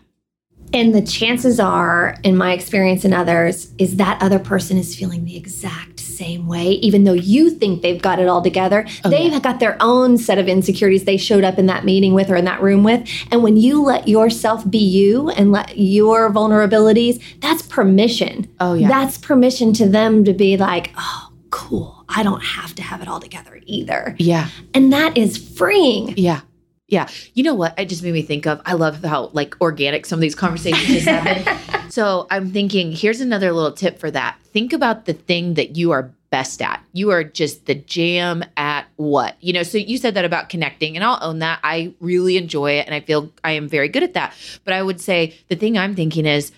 And 0.73 0.93
the 0.93 1.01
chances 1.01 1.59
are, 1.59 2.17
in 2.23 2.35
my 2.35 2.53
experience 2.53 3.05
and 3.05 3.13
others, 3.13 3.71
is 3.77 3.95
that 3.97 4.21
other 4.21 4.39
person 4.39 4.77
is 4.77 4.95
feeling 4.95 5.23
the 5.23 5.37
exact 5.37 5.99
same 5.99 6.47
way, 6.47 6.71
even 6.71 7.03
though 7.03 7.13
you 7.13 7.49
think 7.49 7.81
they've 7.81 8.01
got 8.01 8.19
it 8.19 8.27
all 8.27 8.41
together. 8.41 8.85
Oh, 9.03 9.09
they've 9.09 9.31
yeah. 9.31 9.39
got 9.39 9.59
their 9.59 9.77
own 9.79 10.17
set 10.17 10.37
of 10.37 10.47
insecurities 10.47 11.03
they 11.05 11.17
showed 11.17 11.43
up 11.43 11.59
in 11.59 11.65
that 11.67 11.85
meeting 11.85 12.13
with 12.13 12.29
or 12.29 12.35
in 12.35 12.45
that 12.45 12.61
room 12.61 12.83
with. 12.83 13.07
And 13.31 13.43
when 13.43 13.57
you 13.57 13.83
let 13.83 14.07
yourself 14.07 14.69
be 14.69 14.79
you 14.79 15.29
and 15.29 15.51
let 15.51 15.77
your 15.77 16.31
vulnerabilities, 16.31 17.21
that's 17.41 17.61
permission. 17.61 18.53
Oh 18.59 18.73
yeah. 18.73 18.87
That's 18.87 19.17
permission 19.17 19.73
to 19.73 19.87
them 19.87 20.23
to 20.23 20.33
be 20.33 20.57
like, 20.57 20.91
oh, 20.97 21.31
cool. 21.51 22.05
I 22.09 22.23
don't 22.23 22.43
have 22.43 22.75
to 22.75 22.83
have 22.83 23.01
it 23.01 23.07
all 23.07 23.19
together 23.19 23.59
either. 23.65 24.15
yeah. 24.19 24.49
And 24.73 24.93
that 24.93 25.17
is 25.17 25.37
freeing. 25.37 26.13
Yeah. 26.17 26.41
Yeah. 26.87 27.07
You 27.33 27.43
know 27.43 27.55
what? 27.55 27.77
It 27.79 27.89
just 27.89 28.03
made 28.03 28.13
me 28.13 28.21
think 28.21 28.45
of 28.45 28.61
I 28.65 28.73
love 28.73 29.03
how 29.03 29.27
like 29.33 29.59
organic 29.59 30.05
some 30.05 30.17
of 30.17 30.21
these 30.21 30.35
conversations 30.35 30.85
just 30.87 31.07
happen. 31.07 31.89
so 31.89 32.27
I'm 32.29 32.51
thinking, 32.51 32.91
here's 32.91 33.21
another 33.21 33.51
little 33.51 33.71
tip 33.71 33.97
for 33.99 34.11
that. 34.11 34.37
Think 34.53 34.71
about 34.71 35.05
the 35.05 35.13
thing 35.13 35.55
that 35.55 35.75
you 35.75 35.91
are 35.91 36.11
best 36.29 36.61
at. 36.61 36.83
You 36.93 37.09
are 37.11 37.23
just 37.23 37.65
the 37.65 37.75
jam 37.75 38.43
at 38.55 38.85
what? 38.97 39.35
You 39.41 39.53
know, 39.53 39.63
so 39.63 39.77
you 39.79 39.97
said 39.97 40.13
that 40.13 40.25
about 40.25 40.49
connecting, 40.49 40.95
and 40.95 41.03
I'll 41.03 41.19
own 41.21 41.39
that. 41.39 41.59
I 41.63 41.93
really 41.99 42.37
enjoy 42.37 42.73
it 42.73 42.85
and 42.85 42.93
I 42.93 42.99
feel 42.99 43.31
I 43.43 43.51
am 43.53 43.67
very 43.67 43.89
good 43.89 44.03
at 44.03 44.13
that. 44.13 44.35
But 44.63 44.73
I 44.75 44.83
would 44.83 45.01
say 45.01 45.35
the 45.47 45.55
thing 45.55 45.77
I'm 45.77 45.95
thinking 45.95 46.25
is 46.27 46.51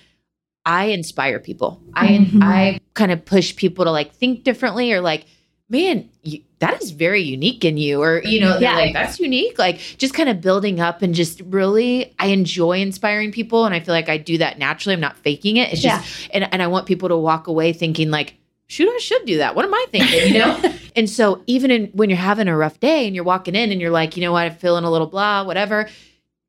I 0.65 0.85
inspire 0.85 1.39
people. 1.39 1.81
I 1.93 2.07
Mhm. 2.07 2.43
I 2.43 2.79
kind 2.95 3.11
of 3.13 3.23
push 3.23 3.55
people 3.55 3.85
to 3.85 3.91
like 3.91 4.13
think 4.13 4.43
differently 4.43 4.91
or 4.91 4.99
like, 4.99 5.25
man, 5.69 6.09
you, 6.23 6.41
that 6.59 6.81
is 6.81 6.91
very 6.91 7.21
unique 7.21 7.63
in 7.65 7.77
you, 7.77 8.01
or 8.01 8.21
you 8.23 8.39
know, 8.39 8.57
Yeah. 8.57 8.75
like 8.75 8.93
that's 8.93 9.19
unique. 9.19 9.59
Like 9.59 9.77
just 9.97 10.13
kind 10.13 10.29
of 10.29 10.41
building 10.41 10.79
up 10.79 11.01
and 11.01 11.13
just 11.13 11.41
really, 11.41 12.13
I 12.19 12.27
enjoy 12.27 12.79
inspiring 12.79 13.31
people, 13.31 13.65
and 13.65 13.75
I 13.75 13.79
feel 13.79 13.93
like 13.93 14.09
I 14.09 14.17
do 14.17 14.37
that 14.39 14.57
naturally. 14.57 14.93
I'm 14.93 14.99
not 15.01 15.17
faking 15.17 15.57
it. 15.57 15.71
It's 15.73 15.81
just, 15.81 16.29
and 16.33 16.47
and 16.51 16.61
I 16.61 16.67
want 16.67 16.85
people 16.87 17.09
to 17.09 17.17
walk 17.17 17.47
away 17.47 17.73
thinking 17.73 18.09
like. 18.11 18.35
Shoot, 18.69 18.89
I 18.93 18.97
should 18.97 19.23
do 19.25 19.37
that. 19.37 19.55
What 19.55 19.63
am 19.63 19.73
I 19.73 19.85
thinking? 19.91 20.33
You 20.33 20.39
know? 20.39 20.73
and 20.97 21.09
so 21.09 21.41
even 21.47 21.71
in 21.71 21.85
when 21.93 22.09
you're 22.09 22.17
having 22.17 22.49
a 22.49 22.57
rough 22.57 22.81
day 22.81 23.07
and 23.07 23.15
you're 23.15 23.23
walking 23.23 23.55
in 23.55 23.71
and 23.71 23.79
you're 23.79 23.91
like, 23.91 24.17
you 24.17 24.21
know 24.21 24.33
what, 24.33 24.43
I'm 24.43 24.55
feeling 24.55 24.83
a 24.83 24.91
little 24.91 25.07
blah, 25.07 25.45
whatever 25.45 25.87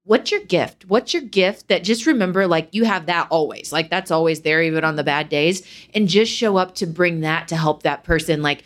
what's 0.03 0.33
your 0.33 0.41
gift? 0.41 0.87
What's 0.89 1.13
your 1.13 1.23
gift 1.23 1.69
that 1.69 1.85
just 1.85 2.07
remember 2.07 2.47
like 2.47 2.71
you 2.73 2.85
have 2.87 3.07
that 3.07 3.29
always. 3.31 3.73
Like 3.73 3.91
that's 3.91 4.11
always 4.11 4.41
there 4.41 4.63
even 4.63 4.83
on 4.83 4.97
the 4.97 5.05
bad 5.05 5.29
days 5.29 5.63
and 5.95 6.09
just 6.09 6.33
show 6.33 6.57
up 6.57 6.75
to 6.77 6.87
bring 6.87 7.21
that 7.21 7.47
to 7.49 7.57
help 7.57 7.83
that 7.83 8.05
person 8.05 8.43
like 8.43 8.65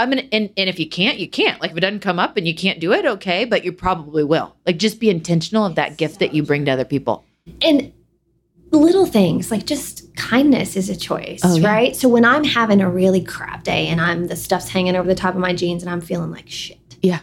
I'm 0.00 0.10
gonna 0.10 0.22
and, 0.32 0.50
and 0.56 0.68
if 0.68 0.78
you 0.78 0.88
can't, 0.88 1.18
you 1.18 1.28
can't. 1.28 1.60
Like 1.60 1.70
if 1.72 1.76
it 1.76 1.80
doesn't 1.80 2.00
come 2.00 2.18
up 2.18 2.36
and 2.36 2.46
you 2.46 2.54
can't 2.54 2.80
do 2.80 2.92
it, 2.92 3.04
okay, 3.06 3.44
but 3.44 3.64
you 3.64 3.72
probably 3.72 4.24
will. 4.24 4.56
Like 4.66 4.78
just 4.78 4.98
be 5.00 5.10
intentional 5.10 5.64
of 5.66 5.74
that 5.76 5.96
gift 5.96 6.18
that 6.20 6.34
you 6.34 6.42
bring 6.42 6.64
to 6.66 6.70
other 6.72 6.84
people. 6.84 7.24
and 7.62 7.92
little 8.72 9.04
things 9.06 9.50
like 9.50 9.66
just 9.66 10.14
kindness 10.14 10.76
is 10.76 10.88
a 10.88 10.94
choice 10.94 11.40
Oh, 11.42 11.56
yeah. 11.56 11.66
right 11.68 11.96
so 11.96 12.08
when 12.08 12.24
i'm 12.24 12.44
having 12.44 12.80
a 12.80 12.88
really 12.88 13.20
crap 13.20 13.64
day 13.64 13.88
and 13.88 14.00
i'm 14.00 14.28
the 14.28 14.36
stuff's 14.36 14.68
hanging 14.68 14.94
over 14.94 15.08
the 15.08 15.14
top 15.16 15.34
of 15.34 15.40
my 15.40 15.52
jeans 15.52 15.82
and 15.82 15.90
i'm 15.90 16.00
feeling 16.00 16.30
like 16.30 16.48
shit 16.48 16.78
Yeah. 17.02 17.18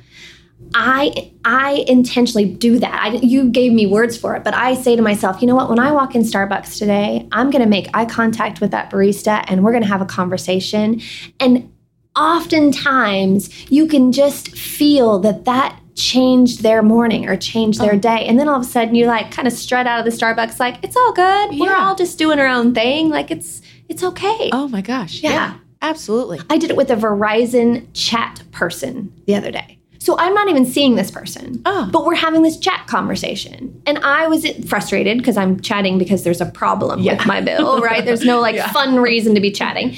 i 0.74 1.32
i 1.46 1.86
intentionally 1.88 2.44
do 2.54 2.80
that 2.80 2.94
I, 3.02 3.08
you 3.20 3.50
gave 3.50 3.72
me 3.72 3.86
words 3.88 4.18
for 4.18 4.36
it 4.36 4.44
but 4.44 4.54
i 4.56 4.74
say 4.76 4.98
to 4.98 5.02
myself 5.02 5.42
you 5.42 5.48
know 5.48 5.56
what 5.56 5.70
when 5.70 5.80
i 5.80 5.90
walk 5.94 6.16
in 6.16 6.24
starbucks 6.24 6.78
today 6.78 7.26
i'm 7.32 7.50
going 7.50 7.64
to 7.64 7.70
make 7.70 7.88
eye 7.94 8.04
contact 8.06 8.60
with 8.60 8.72
that 8.72 8.92
barista 8.92 9.46
and 9.48 9.64
we're 9.64 9.72
going 9.72 9.84
to 9.84 9.90
have 9.90 10.02
a 10.02 10.06
conversation 10.06 11.00
and 11.40 11.72
oftentimes 12.18 13.50
you 13.72 13.88
can 13.88 14.12
just 14.12 14.50
feel 14.58 15.20
that 15.20 15.46
that 15.46 15.80
changed 15.96 16.62
their 16.62 16.84
morning 16.84 17.28
or 17.28 17.36
changed 17.36 17.80
their 17.82 17.96
Oh. 17.96 18.00
day 18.00 18.26
and 18.28 18.40
then 18.40 18.48
all 18.48 18.58
of 18.58 18.62
a 18.62 18.66
sudden 18.70 18.94
you 18.94 19.08
like 19.08 19.32
kind 19.32 19.48
of 19.48 19.54
strut 19.54 19.88
out 19.88 20.00
of 20.00 20.06
the 20.06 20.12
starbucks 20.18 20.60
like 20.60 20.78
it's 20.84 20.96
all 20.96 21.12
good 21.14 21.60
we're 21.60 21.76
all 21.76 21.96
just 21.96 22.20
doing 22.20 22.40
our 22.40 22.48
own 22.48 22.74
thing 22.74 23.10
like 23.10 23.32
it's 23.32 23.62
It's 23.90 24.04
okay. 24.04 24.50
Oh 24.52 24.68
my 24.68 24.82
gosh. 24.82 25.24
Yeah. 25.24 25.54
absolutely. 25.82 26.40
I 26.50 26.58
did 26.58 26.70
it 26.70 26.76
with 26.76 26.92
a 26.92 26.96
Verizon 26.96 27.88
chat 27.94 28.44
person 28.52 29.14
the 29.28 29.36
other 29.36 29.50
day. 29.52 29.80
So 30.00 30.18
I'm 30.20 30.34
not 30.34 30.48
even 30.50 30.66
seeing 30.66 30.96
this 30.96 31.10
person, 31.10 31.62
Oh. 31.66 31.90
but 31.92 32.06
we're 32.06 32.16
having 32.16 32.42
this 32.44 32.58
chat 32.58 32.86
conversation. 32.88 33.82
And 33.86 33.98
I 34.00 34.28
was 34.28 34.46
frustrated 34.68 35.18
because 35.18 35.38
I'm 35.38 35.60
chatting 35.62 35.98
because 35.98 36.24
there's 36.24 36.42
a 36.42 36.46
problem 36.46 37.00
Yeah. 37.02 37.14
with 37.18 37.26
my 37.26 37.42
bill, 37.42 37.80
right? 37.82 38.04
There's 38.06 38.24
no 38.26 38.40
like 38.40 38.56
Yeah. 38.62 38.72
fun 38.72 38.98
reason 39.00 39.34
to 39.36 39.42
be 39.42 39.52
chatting. 39.52 39.96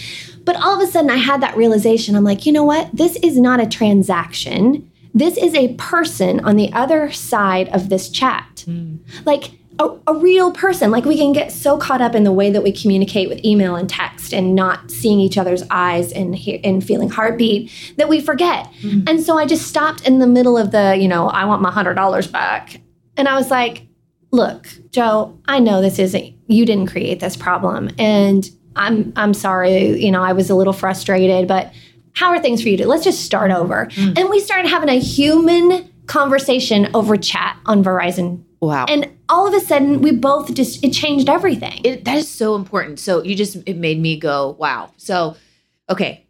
But 0.50 0.56
all 0.64 0.74
of 0.74 0.82
a 0.82 0.92
sudden 0.92 1.12
I 1.12 1.18
had 1.18 1.42
that 1.42 1.56
realization. 1.56 2.16
I'm 2.16 2.24
like, 2.24 2.48
you 2.48 2.52
know 2.52 2.64
what? 2.64 2.90
This 2.92 3.18
is 3.18 3.38
not 3.38 3.60
a 3.60 3.68
transaction. 3.68 4.90
This 5.14 5.38
is 5.38 5.54
a 5.54 5.76
person 5.76 6.40
on 6.40 6.56
the 6.56 6.74
other 6.74 7.12
side 7.12 7.70
of 7.70 7.90
this 7.90 8.10
chat. 8.10 8.64
Hmm. 8.66 8.96
Like 9.26 9.52
a, 9.78 9.96
a 10.08 10.16
real 10.16 10.52
person. 10.52 10.90
Like 10.90 11.06
we 11.06 11.18
can 11.18 11.34
get 11.34 11.52
so 11.52 11.78
caught 11.78 12.02
up 12.02 12.16
in 12.16 12.24
the 12.24 12.32
way 12.32 12.50
that 12.50 12.64
we 12.64 12.72
communicate 12.72 13.30
with 13.30 13.46
email 13.46 13.76
and 13.76 13.88
text 13.88 14.34
and 14.34 14.56
not 14.56 14.90
seeing 14.90 15.20
each 15.20 15.38
other's 15.38 15.62
eyes 15.70 16.12
and 16.12 16.36
he- 16.36 16.64
and 16.64 16.84
feeling 16.84 17.12
heartbeat 17.12 17.72
that 17.98 18.10
we 18.10 18.20
forget. 18.20 18.66
Hmm. 18.82 19.02
And 19.06 19.22
so 19.22 19.38
I 19.38 19.46
just 19.46 19.68
stopped 19.68 20.08
in 20.08 20.18
the 20.18 20.26
middle 20.26 20.58
of 20.58 20.72
the, 20.72 20.98
you 21.00 21.08
know, 21.08 21.28
I 21.28 21.46
want 21.46 21.62
my 21.62 21.70
hundred 21.70 21.94
dollars 21.94 22.26
back. 22.26 22.82
And 23.18 23.28
I 23.28 23.36
was 23.36 23.52
like, 23.52 23.86
look, 24.32 24.68
Joe, 24.90 25.38
I 25.48 25.60
know 25.60 25.80
this 25.80 26.00
isn't 26.00 26.34
you 26.48 26.66
didn't 26.66 26.88
create 26.88 27.20
this 27.20 27.38
problem. 27.38 27.92
And 28.00 28.50
I'm 28.80 29.14
I'm 29.16 29.34
sorry, 29.34 30.04
you 30.04 30.12
know, 30.12 30.24
I 30.24 30.34
was 30.34 30.50
a 30.50 30.56
little 30.56 30.74
frustrated, 30.74 31.48
but 31.48 31.72
how 32.14 32.30
are 32.32 32.40
things 32.40 32.64
for 32.64 32.70
you? 32.70 32.78
To, 32.78 32.88
let's 32.88 33.04
just 33.04 33.24
start 33.24 33.52
over. 33.52 33.86
Mm. 33.88 34.18
And 34.18 34.30
we 34.30 34.40
started 34.40 34.68
having 34.68 34.90
a 34.90 35.00
human 35.00 35.88
conversation 36.08 36.90
over 36.96 37.16
chat 37.18 37.58
on 37.68 37.84
Verizon 37.84 38.44
Wow. 38.62 38.86
and 38.90 39.08
all 39.30 39.48
of 39.48 39.54
a 39.54 39.60
sudden 39.66 40.02
we 40.02 40.12
both 40.12 40.54
just 40.54 40.84
it 40.84 40.92
changed 40.92 41.30
everything 41.30 41.80
it, 41.86 42.04
that 42.06 42.18
is 42.18 42.28
so 42.28 42.56
important. 42.56 43.00
So 43.00 43.24
you 43.24 43.36
just 43.36 43.58
it 43.66 43.78
made 43.78 44.02
me 44.02 44.18
go, 44.20 44.56
wow. 44.60 44.92
So 44.98 45.38
okay, 45.90 46.26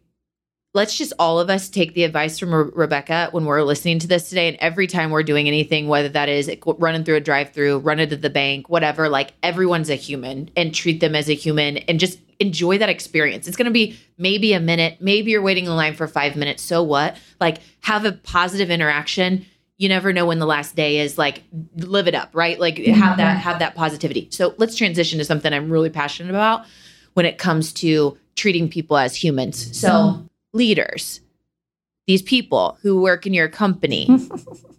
let's 0.72 0.96
just 0.96 1.12
all 1.18 1.40
of 1.40 1.50
us 1.50 1.68
take 1.68 1.94
the 1.94 2.04
advice 2.04 2.38
from 2.38 2.54
Re- 2.54 2.70
Rebecca 2.72 3.28
when 3.32 3.44
we're 3.44 3.62
listening 3.62 3.98
to 4.00 4.06
this 4.06 4.28
today, 4.28 4.48
and 4.48 4.56
every 4.60 4.86
time 4.86 5.10
we're 5.10 5.22
doing 5.22 5.48
anything, 5.48 5.88
whether 5.88 6.08
that 6.10 6.28
is 6.28 6.50
running 6.64 7.04
through 7.04 7.16
a 7.16 7.20
drive-through, 7.20 7.78
running 7.78 8.08
to 8.08 8.16
the 8.16 8.30
bank, 8.30 8.68
whatever. 8.68 9.08
Like 9.08 9.32
everyone's 9.42 9.90
a 9.90 9.96
human, 9.96 10.50
and 10.56 10.74
treat 10.74 11.00
them 11.00 11.14
as 11.14 11.28
a 11.28 11.34
human, 11.34 11.78
and 11.78 11.98
just 11.98 12.20
enjoy 12.38 12.78
that 12.78 12.88
experience. 12.88 13.46
It's 13.46 13.56
going 13.56 13.66
to 13.66 13.72
be 13.72 13.98
maybe 14.16 14.52
a 14.52 14.60
minute, 14.60 14.98
maybe 15.00 15.30
you're 15.30 15.42
waiting 15.42 15.66
in 15.66 15.76
line 15.76 15.94
for 15.94 16.08
five 16.08 16.36
minutes. 16.36 16.62
So 16.62 16.82
what? 16.82 17.16
Like 17.40 17.58
have 17.80 18.04
a 18.04 18.12
positive 18.12 18.70
interaction 18.70 19.46
you 19.76 19.88
never 19.88 20.12
know 20.12 20.26
when 20.26 20.38
the 20.38 20.46
last 20.46 20.76
day 20.76 20.98
is 20.98 21.16
like 21.16 21.42
live 21.76 22.06
it 22.06 22.14
up 22.14 22.28
right 22.34 22.60
like 22.60 22.76
mm-hmm. 22.76 22.92
have 22.92 23.16
that 23.16 23.38
have 23.38 23.60
that 23.60 23.74
positivity 23.74 24.28
so 24.30 24.54
let's 24.58 24.76
transition 24.76 25.18
to 25.18 25.24
something 25.24 25.54
i'm 25.54 25.70
really 25.70 25.88
passionate 25.88 26.28
about 26.28 26.66
when 27.14 27.24
it 27.24 27.38
comes 27.38 27.72
to 27.72 28.16
treating 28.36 28.68
people 28.68 28.98
as 28.98 29.16
humans 29.16 29.74
so 29.74 30.22
leaders 30.52 31.20
these 32.06 32.22
people 32.22 32.78
who 32.82 33.00
work 33.00 33.26
in 33.26 33.34
your 33.34 33.48
company 33.48 34.08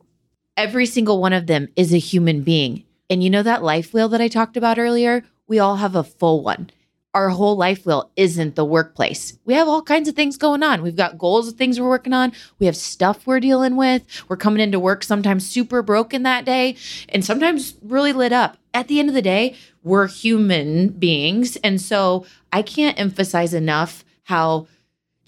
every 0.58 0.86
single 0.86 1.22
one 1.22 1.34
of 1.34 1.48
them 1.48 1.68
is 1.76 1.94
a 1.94 2.00
human 2.00 2.42
being 2.42 2.84
and 3.10 3.24
you 3.24 3.30
know 3.30 3.44
that 3.44 3.64
life 3.64 3.94
wheel 3.94 4.10
that 4.10 4.22
i 4.22 4.28
talked 4.28 4.58
about 4.58 4.80
earlier 4.80 5.24
we 5.48 5.60
all 5.60 5.78
have 5.78 5.96
a 5.96 6.04
full 6.04 6.44
one 6.44 6.70
our 7.14 7.30
whole 7.30 7.58
life 7.58 7.86
wheel 7.86 8.10
isn't 8.16 8.56
the 8.56 8.66
workplace. 8.66 9.38
We 9.46 9.54
have 9.56 9.68
all 9.68 9.82
kinds 9.82 10.08
of 10.08 10.16
things 10.16 10.38
going 10.38 10.64
on. 10.64 10.82
We've 10.82 10.96
got 10.96 11.18
goals 11.18 11.48
of 11.48 11.56
things 11.56 11.80
we're 11.80 11.90
working 11.90 12.14
on. 12.14 12.32
We 12.60 12.66
have 12.68 12.78
stuff 12.78 13.28
we're 13.28 13.42
dealing 13.42 13.76
with. 13.76 14.04
We're 14.30 14.38
coming 14.38 14.62
into 14.62 14.80
work 14.80 15.04
sometimes 15.04 15.50
super 15.50 15.82
broken 15.82 16.24
that 16.24 16.46
day 16.46 16.78
and 17.10 17.26
sometimes 17.26 17.76
really 17.82 18.14
lit 18.14 18.32
up. 18.32 18.58
At 18.74 18.88
the 18.88 19.00
end 19.00 19.10
of 19.10 19.16
the 19.16 19.22
day, 19.22 19.56
we're 19.84 20.08
human 20.08 20.90
beings. 20.90 21.58
And 21.58 21.82
so 21.82 22.26
I 22.54 22.62
can't 22.62 23.00
emphasize 23.00 23.54
enough 23.54 24.06
how 24.24 24.68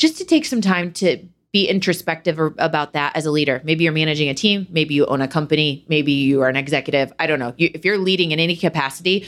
just 0.04 0.18
to 0.18 0.26
take 0.26 0.44
some 0.44 0.60
time 0.60 0.92
to 0.92 1.26
be 1.54 1.66
introspective 1.66 2.38
about 2.58 2.92
that 2.92 3.16
as 3.16 3.26
a 3.26 3.32
leader. 3.32 3.62
Maybe 3.63 3.86
you're 3.86 3.94
managing 3.94 4.28
a 4.28 4.34
team, 4.34 4.68
maybe 4.70 4.94
you 4.94 5.06
own 5.06 5.22
a 5.22 5.30
company, 5.30 5.86
maybe 5.88 6.12
you 6.12 6.42
are 6.42 6.50
an 6.50 6.58
executive. 6.58 7.13
I 7.20 7.26
don't 7.26 7.39
know. 7.39 7.54
You, 7.56 7.70
if 7.74 7.86
you're 7.86 7.98
leading 7.98 8.32
in 8.32 8.39
any 8.42 8.58
capacity, 8.58 9.26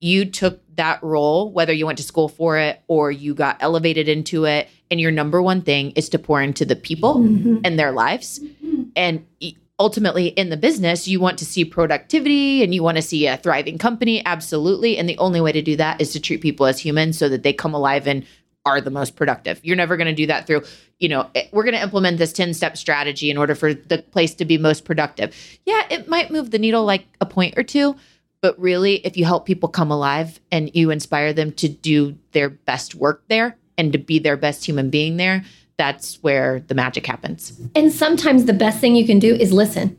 you 0.00 0.24
took 0.24 0.62
that 0.76 1.02
role, 1.02 1.52
whether 1.52 1.74
you 1.74 1.84
went 1.84 1.98
to 1.98 2.04
school 2.04 2.30
for 2.30 2.56
it 2.56 2.80
or 2.88 3.10
you 3.10 3.34
got 3.34 3.58
elevated 3.60 4.08
into 4.08 4.46
it. 4.46 4.70
And 4.90 4.98
your 4.98 5.10
number 5.10 5.42
one 5.42 5.60
thing 5.60 5.90
is 5.90 6.08
to 6.10 6.18
pour 6.18 6.40
into 6.40 6.64
the 6.64 6.76
people 6.76 7.16
mm-hmm. 7.16 7.58
and 7.62 7.78
their 7.78 7.92
lives. 7.92 8.38
Mm-hmm. 8.38 8.82
And 8.96 9.26
e- 9.40 9.56
ultimately, 9.78 10.28
in 10.28 10.48
the 10.48 10.56
business, 10.56 11.06
you 11.06 11.20
want 11.20 11.38
to 11.40 11.44
see 11.44 11.66
productivity 11.66 12.62
and 12.62 12.74
you 12.74 12.82
want 12.82 12.96
to 12.96 13.02
see 13.02 13.26
a 13.26 13.36
thriving 13.36 13.76
company. 13.76 14.24
Absolutely. 14.24 14.96
And 14.96 15.06
the 15.06 15.18
only 15.18 15.42
way 15.42 15.52
to 15.52 15.60
do 15.60 15.76
that 15.76 16.00
is 16.00 16.12
to 16.12 16.20
treat 16.20 16.40
people 16.40 16.64
as 16.64 16.78
humans 16.78 17.18
so 17.18 17.28
that 17.28 17.42
they 17.42 17.52
come 17.52 17.74
alive 17.74 18.06
and 18.06 18.24
are 18.68 18.80
the 18.80 18.90
most 18.90 19.16
productive. 19.16 19.60
You're 19.62 19.76
never 19.76 19.96
going 19.96 20.06
to 20.06 20.14
do 20.14 20.26
that 20.26 20.46
through, 20.46 20.62
you 20.98 21.08
know, 21.08 21.30
eh, 21.34 21.46
we're 21.52 21.64
going 21.64 21.74
to 21.74 21.82
implement 21.82 22.18
this 22.18 22.32
10 22.32 22.54
step 22.54 22.76
strategy 22.76 23.30
in 23.30 23.38
order 23.38 23.54
for 23.54 23.72
the 23.72 23.98
place 23.98 24.34
to 24.36 24.44
be 24.44 24.58
most 24.58 24.84
productive. 24.84 25.34
Yeah, 25.64 25.86
it 25.90 26.08
might 26.08 26.30
move 26.30 26.50
the 26.50 26.58
needle 26.58 26.84
like 26.84 27.06
a 27.20 27.26
point 27.26 27.56
or 27.56 27.62
two, 27.62 27.96
but 28.40 28.58
really, 28.60 28.96
if 29.06 29.16
you 29.16 29.24
help 29.24 29.46
people 29.46 29.68
come 29.68 29.90
alive 29.90 30.38
and 30.52 30.70
you 30.74 30.90
inspire 30.90 31.32
them 31.32 31.52
to 31.52 31.68
do 31.68 32.16
their 32.32 32.50
best 32.50 32.94
work 32.94 33.24
there 33.28 33.56
and 33.76 33.92
to 33.92 33.98
be 33.98 34.18
their 34.18 34.36
best 34.36 34.64
human 34.64 34.90
being 34.90 35.16
there, 35.16 35.44
that's 35.76 36.22
where 36.22 36.60
the 36.60 36.74
magic 36.74 37.06
happens. 37.06 37.58
and 37.74 37.92
sometimes 37.92 38.44
the 38.44 38.52
best 38.52 38.80
thing 38.80 38.94
you 38.96 39.06
can 39.06 39.18
do 39.18 39.34
is 39.34 39.52
listen 39.52 39.96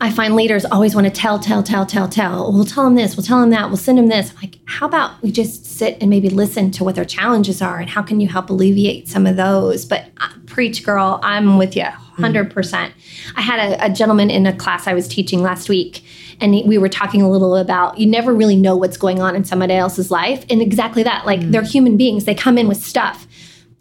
i 0.00 0.10
find 0.10 0.34
leaders 0.34 0.64
always 0.64 0.94
want 0.94 1.06
to 1.06 1.12
tell 1.12 1.38
tell 1.38 1.62
tell 1.62 1.86
tell 1.86 2.08
tell. 2.08 2.52
We'll 2.52 2.64
tell 2.64 2.84
them 2.84 2.96
this 2.96 3.16
we'll 3.16 3.24
tell 3.24 3.40
them 3.40 3.50
that 3.50 3.68
we'll 3.68 3.76
send 3.76 3.98
them 3.98 4.08
this. 4.08 4.30
I'm 4.30 4.36
like 4.36 4.58
how 4.64 4.86
about 4.86 5.22
we 5.22 5.30
just 5.30 5.64
sit 5.64 5.96
and 6.00 6.10
maybe 6.10 6.28
listen 6.28 6.70
to 6.72 6.84
what 6.84 6.94
their 6.94 7.04
challenges 7.04 7.62
are 7.62 7.78
and 7.78 7.88
how 7.88 8.02
can 8.02 8.20
you 8.20 8.28
help 8.28 8.50
alleviate 8.50 9.08
some 9.08 9.26
of 9.26 9.36
those? 9.36 9.84
But 9.84 10.06
uh, 10.18 10.28
preach 10.46 10.84
girl 10.84 11.18
i'm 11.24 11.58
with 11.58 11.74
you 11.74 11.82
100% 12.18 12.92
i 13.34 13.40
had 13.40 13.58
a, 13.58 13.86
a 13.86 13.90
gentleman 13.90 14.30
in 14.30 14.46
a 14.46 14.56
class 14.56 14.86
i 14.86 14.94
was 14.94 15.08
teaching 15.08 15.42
last 15.42 15.68
week 15.68 16.04
and 16.40 16.52
we 16.66 16.78
were 16.78 16.88
talking 16.88 17.22
a 17.22 17.30
little 17.30 17.56
about 17.56 17.98
you 17.98 18.06
never 18.06 18.32
really 18.32 18.56
know 18.56 18.76
what's 18.76 18.96
going 18.96 19.20
on 19.20 19.34
in 19.34 19.44
somebody 19.44 19.74
else's 19.74 20.10
life 20.10 20.44
and 20.50 20.60
exactly 20.60 21.02
that 21.02 21.26
like 21.26 21.40
they're 21.50 21.62
human 21.62 21.96
beings 21.96 22.24
they 22.24 22.34
come 22.34 22.58
in 22.58 22.68
with 22.68 22.82
stuff. 22.82 23.26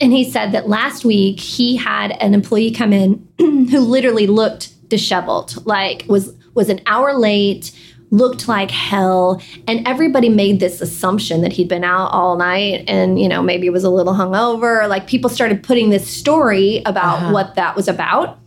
And 0.02 0.12
he 0.12 0.30
said 0.30 0.52
that 0.52 0.68
last 0.68 1.06
week 1.06 1.40
he 1.40 1.78
had 1.78 2.12
an 2.20 2.34
employee 2.34 2.72
come 2.72 2.92
in 2.92 3.28
who 3.38 3.80
literally 3.80 4.28
looked 4.28 4.73
disheveled 4.89 5.65
like 5.65 6.06
was 6.08 6.34
was 6.54 6.69
an 6.69 6.80
hour 6.86 7.13
late 7.17 7.72
looked 8.12 8.48
like 8.48 8.69
hell 8.69 9.41
and 9.67 9.88
everybody 9.88 10.30
made 10.30 10.60
this 10.60 10.82
assumption 10.82 11.41
that 11.41 11.52
he'd 11.52 11.67
been 11.67 11.84
out 11.84 12.10
all 12.12 12.38
night 12.38 12.84
and 12.88 13.19
you 13.19 13.28
know 13.28 13.41
maybe 13.41 13.69
was 13.69 13.84
a 13.84 13.89
little 13.89 14.13
hungover 14.13 14.88
like 14.88 15.08
people 15.08 15.30
started 15.30 15.63
putting 15.63 15.89
this 15.89 16.08
story 16.08 16.82
about 16.86 17.17
Uh-huh. 17.24 17.32
what 17.34 17.56
that 17.56 17.76
was 17.76 17.88
about 17.88 18.38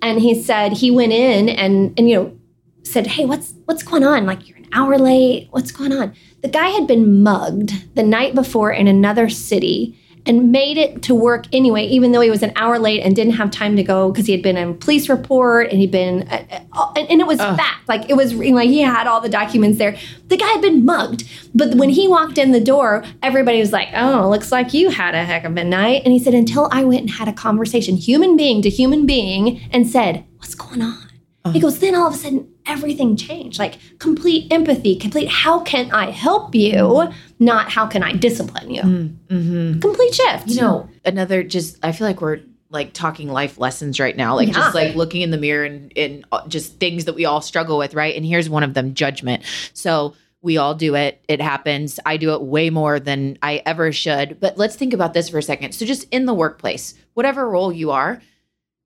and 0.00 0.20
he 0.20 0.40
said 0.42 0.72
he 0.72 0.90
went 0.90 1.12
in 1.12 1.48
and 1.50 1.92
and 1.98 2.08
you 2.08 2.16
know 2.16 2.32
said, 2.82 3.06
"Hey, 3.06 3.24
what's 3.26 3.52
what's 3.66 3.82
going 3.84 4.02
on? 4.02 4.24
Like 4.26 4.48
you're 4.48 4.56
an 4.58 4.66
hour 4.72 4.98
late. 4.98 5.48
What's 5.50 5.70
going 5.70 5.92
on?" 5.92 6.12
The 6.40 6.48
guy 6.48 6.68
had 6.70 6.86
been 6.86 7.22
mugged 7.22 7.94
the 7.94 8.02
night 8.02 8.34
before 8.34 8.72
in 8.72 8.88
another 8.88 9.28
city 9.28 9.96
and 10.26 10.52
made 10.52 10.76
it 10.76 11.02
to 11.02 11.14
work 11.14 11.46
anyway, 11.52 11.86
even 11.86 12.12
though 12.12 12.20
he 12.20 12.30
was 12.30 12.42
an 12.42 12.52
hour 12.56 12.78
late 12.78 13.02
and 13.02 13.16
didn't 13.16 13.34
have 13.34 13.50
time 13.50 13.76
to 13.76 13.82
go 13.82 14.10
because 14.10 14.26
he 14.26 14.32
had 14.32 14.42
been 14.42 14.56
in 14.56 14.76
police 14.78 15.08
report 15.08 15.70
and 15.70 15.78
he'd 15.78 15.90
been, 15.90 16.28
uh, 16.28 16.44
uh, 16.72 16.92
and, 16.96 17.10
and 17.10 17.20
it 17.20 17.26
was 17.26 17.38
fact. 17.38 17.88
Like 17.88 18.08
it 18.08 18.14
was 18.14 18.34
like 18.34 18.68
he 18.68 18.80
had 18.80 19.06
all 19.06 19.20
the 19.20 19.28
documents 19.28 19.78
there. 19.78 19.96
The 20.28 20.36
guy 20.36 20.46
had 20.46 20.62
been 20.62 20.84
mugged, 20.84 21.28
but 21.54 21.74
when 21.74 21.88
he 21.90 22.06
walked 22.08 22.38
in 22.38 22.52
the 22.52 22.60
door, 22.60 23.04
everybody 23.22 23.60
was 23.60 23.72
like, 23.72 23.88
"Oh, 23.94 24.28
looks 24.30 24.52
like 24.52 24.72
you 24.74 24.90
had 24.90 25.14
a 25.14 25.24
heck 25.24 25.44
of 25.44 25.56
a 25.56 25.64
night." 25.64 26.02
And 26.04 26.12
he 26.12 26.18
said, 26.18 26.34
"Until 26.34 26.68
I 26.70 26.84
went 26.84 27.02
and 27.02 27.10
had 27.10 27.28
a 27.28 27.32
conversation, 27.32 27.96
human 27.96 28.36
being 28.36 28.62
to 28.62 28.70
human 28.70 29.06
being, 29.06 29.60
and 29.72 29.88
said, 29.88 30.24
what's 30.38 30.54
going 30.54 30.82
on?" 30.82 31.09
He 31.52 31.58
goes, 31.58 31.78
then 31.78 31.94
all 31.94 32.08
of 32.08 32.14
a 32.14 32.16
sudden 32.16 32.52
everything 32.66 33.16
changed. 33.16 33.58
Like 33.58 33.78
complete 33.98 34.52
empathy, 34.52 34.94
complete 34.96 35.28
how 35.28 35.60
can 35.60 35.90
I 35.90 36.10
help 36.10 36.54
you, 36.54 37.08
not 37.38 37.70
how 37.70 37.86
can 37.86 38.02
I 38.02 38.12
discipline 38.12 38.70
you. 38.70 38.82
Mm-hmm. 38.82 39.80
Complete 39.80 40.14
shift. 40.14 40.48
You 40.48 40.60
know, 40.60 40.88
another 41.04 41.42
just, 41.42 41.78
I 41.82 41.92
feel 41.92 42.06
like 42.06 42.20
we're 42.20 42.40
like 42.68 42.92
talking 42.92 43.28
life 43.28 43.58
lessons 43.58 43.98
right 43.98 44.16
now, 44.16 44.36
like 44.36 44.48
Yeah. 44.48 44.54
just 44.54 44.74
like 44.74 44.94
looking 44.94 45.22
in 45.22 45.30
the 45.30 45.38
mirror 45.38 45.64
and, 45.64 45.92
and 45.96 46.24
uh, 46.30 46.46
just 46.46 46.78
things 46.78 47.06
that 47.06 47.14
we 47.14 47.24
all 47.24 47.40
struggle 47.40 47.78
with, 47.78 47.94
right? 47.94 48.14
And 48.14 48.24
here's 48.24 48.48
one 48.50 48.62
of 48.62 48.74
them 48.74 48.94
judgment. 48.94 49.42
So, 49.72 50.14
we 50.42 50.56
all 50.56 50.74
do 50.74 50.94
it. 50.94 51.22
It 51.28 51.42
happens. 51.42 52.00
I 52.06 52.16
do 52.16 52.32
it 52.32 52.40
way 52.40 52.70
more 52.70 52.98
than 52.98 53.36
I 53.42 53.62
ever 53.66 53.92
should. 53.92 54.40
But 54.40 54.56
let's 54.56 54.74
think 54.74 54.94
about 54.94 55.12
this 55.12 55.28
for 55.28 55.36
a 55.36 55.42
second. 55.42 55.72
So, 55.72 55.84
just 55.84 56.06
in 56.10 56.24
the 56.24 56.32
workplace, 56.32 56.94
whatever 57.12 57.46
role 57.46 57.70
you 57.70 57.90
are, 57.90 58.22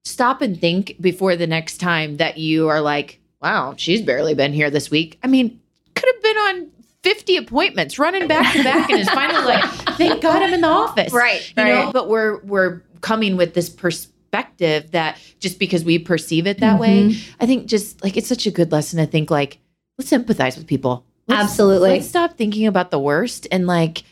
stop 0.04 0.42
and 0.42 0.60
think 0.60 0.96
before 1.00 1.36
the 1.36 1.46
next 1.46 1.78
time 1.78 2.18
that 2.18 2.38
you 2.38 2.68
are 2.68 2.80
like, 2.80 3.20
wow, 3.40 3.74
she's 3.76 4.02
barely 4.02 4.34
been 4.34 4.52
here 4.52 4.70
this 4.70 4.90
week. 4.90 5.18
I 5.22 5.26
mean, 5.26 5.60
could 5.94 6.08
have 6.14 6.22
been 6.22 6.36
on 6.36 6.70
50 7.02 7.36
appointments 7.38 7.98
running 7.98 8.26
back 8.28 8.52
to 8.54 8.62
back 8.62 8.90
and 8.90 9.00
is 9.00 9.08
finally 9.10 9.44
like, 9.44 9.64
thank 9.96 10.22
God 10.22 10.42
I'm 10.42 10.52
in 10.54 10.60
the 10.60 10.68
office. 10.68 11.12
Right, 11.12 11.52
You 11.56 11.64
know, 11.64 11.90
but 11.92 12.08
we're 12.08 12.38
we're 12.44 12.80
coming 13.00 13.36
with 13.36 13.54
this 13.54 13.68
perspective 13.68 14.90
that 14.92 15.18
just 15.40 15.58
because 15.58 15.84
we 15.84 15.98
perceive 15.98 16.46
it 16.46 16.60
that 16.60 16.80
way, 16.80 17.04
Mm-hmm. 17.10 17.32
I 17.40 17.46
think 17.46 17.66
just 17.66 18.02
like 18.02 18.16
it's 18.16 18.28
such 18.28 18.46
a 18.46 18.50
good 18.50 18.72
lesson 18.72 18.98
to 18.98 19.06
think 19.06 19.30
like, 19.30 19.58
let's 19.98 20.10
empathize 20.10 20.56
with 20.56 20.66
people. 20.66 21.04
Let's- 21.28 21.42
Absolutely. 21.44 21.90
Let's 21.90 22.08
stop 22.08 22.36
thinking 22.36 22.66
about 22.66 22.90
the 22.90 22.98
worst 22.98 23.46
and 23.52 23.66
like 23.66 24.02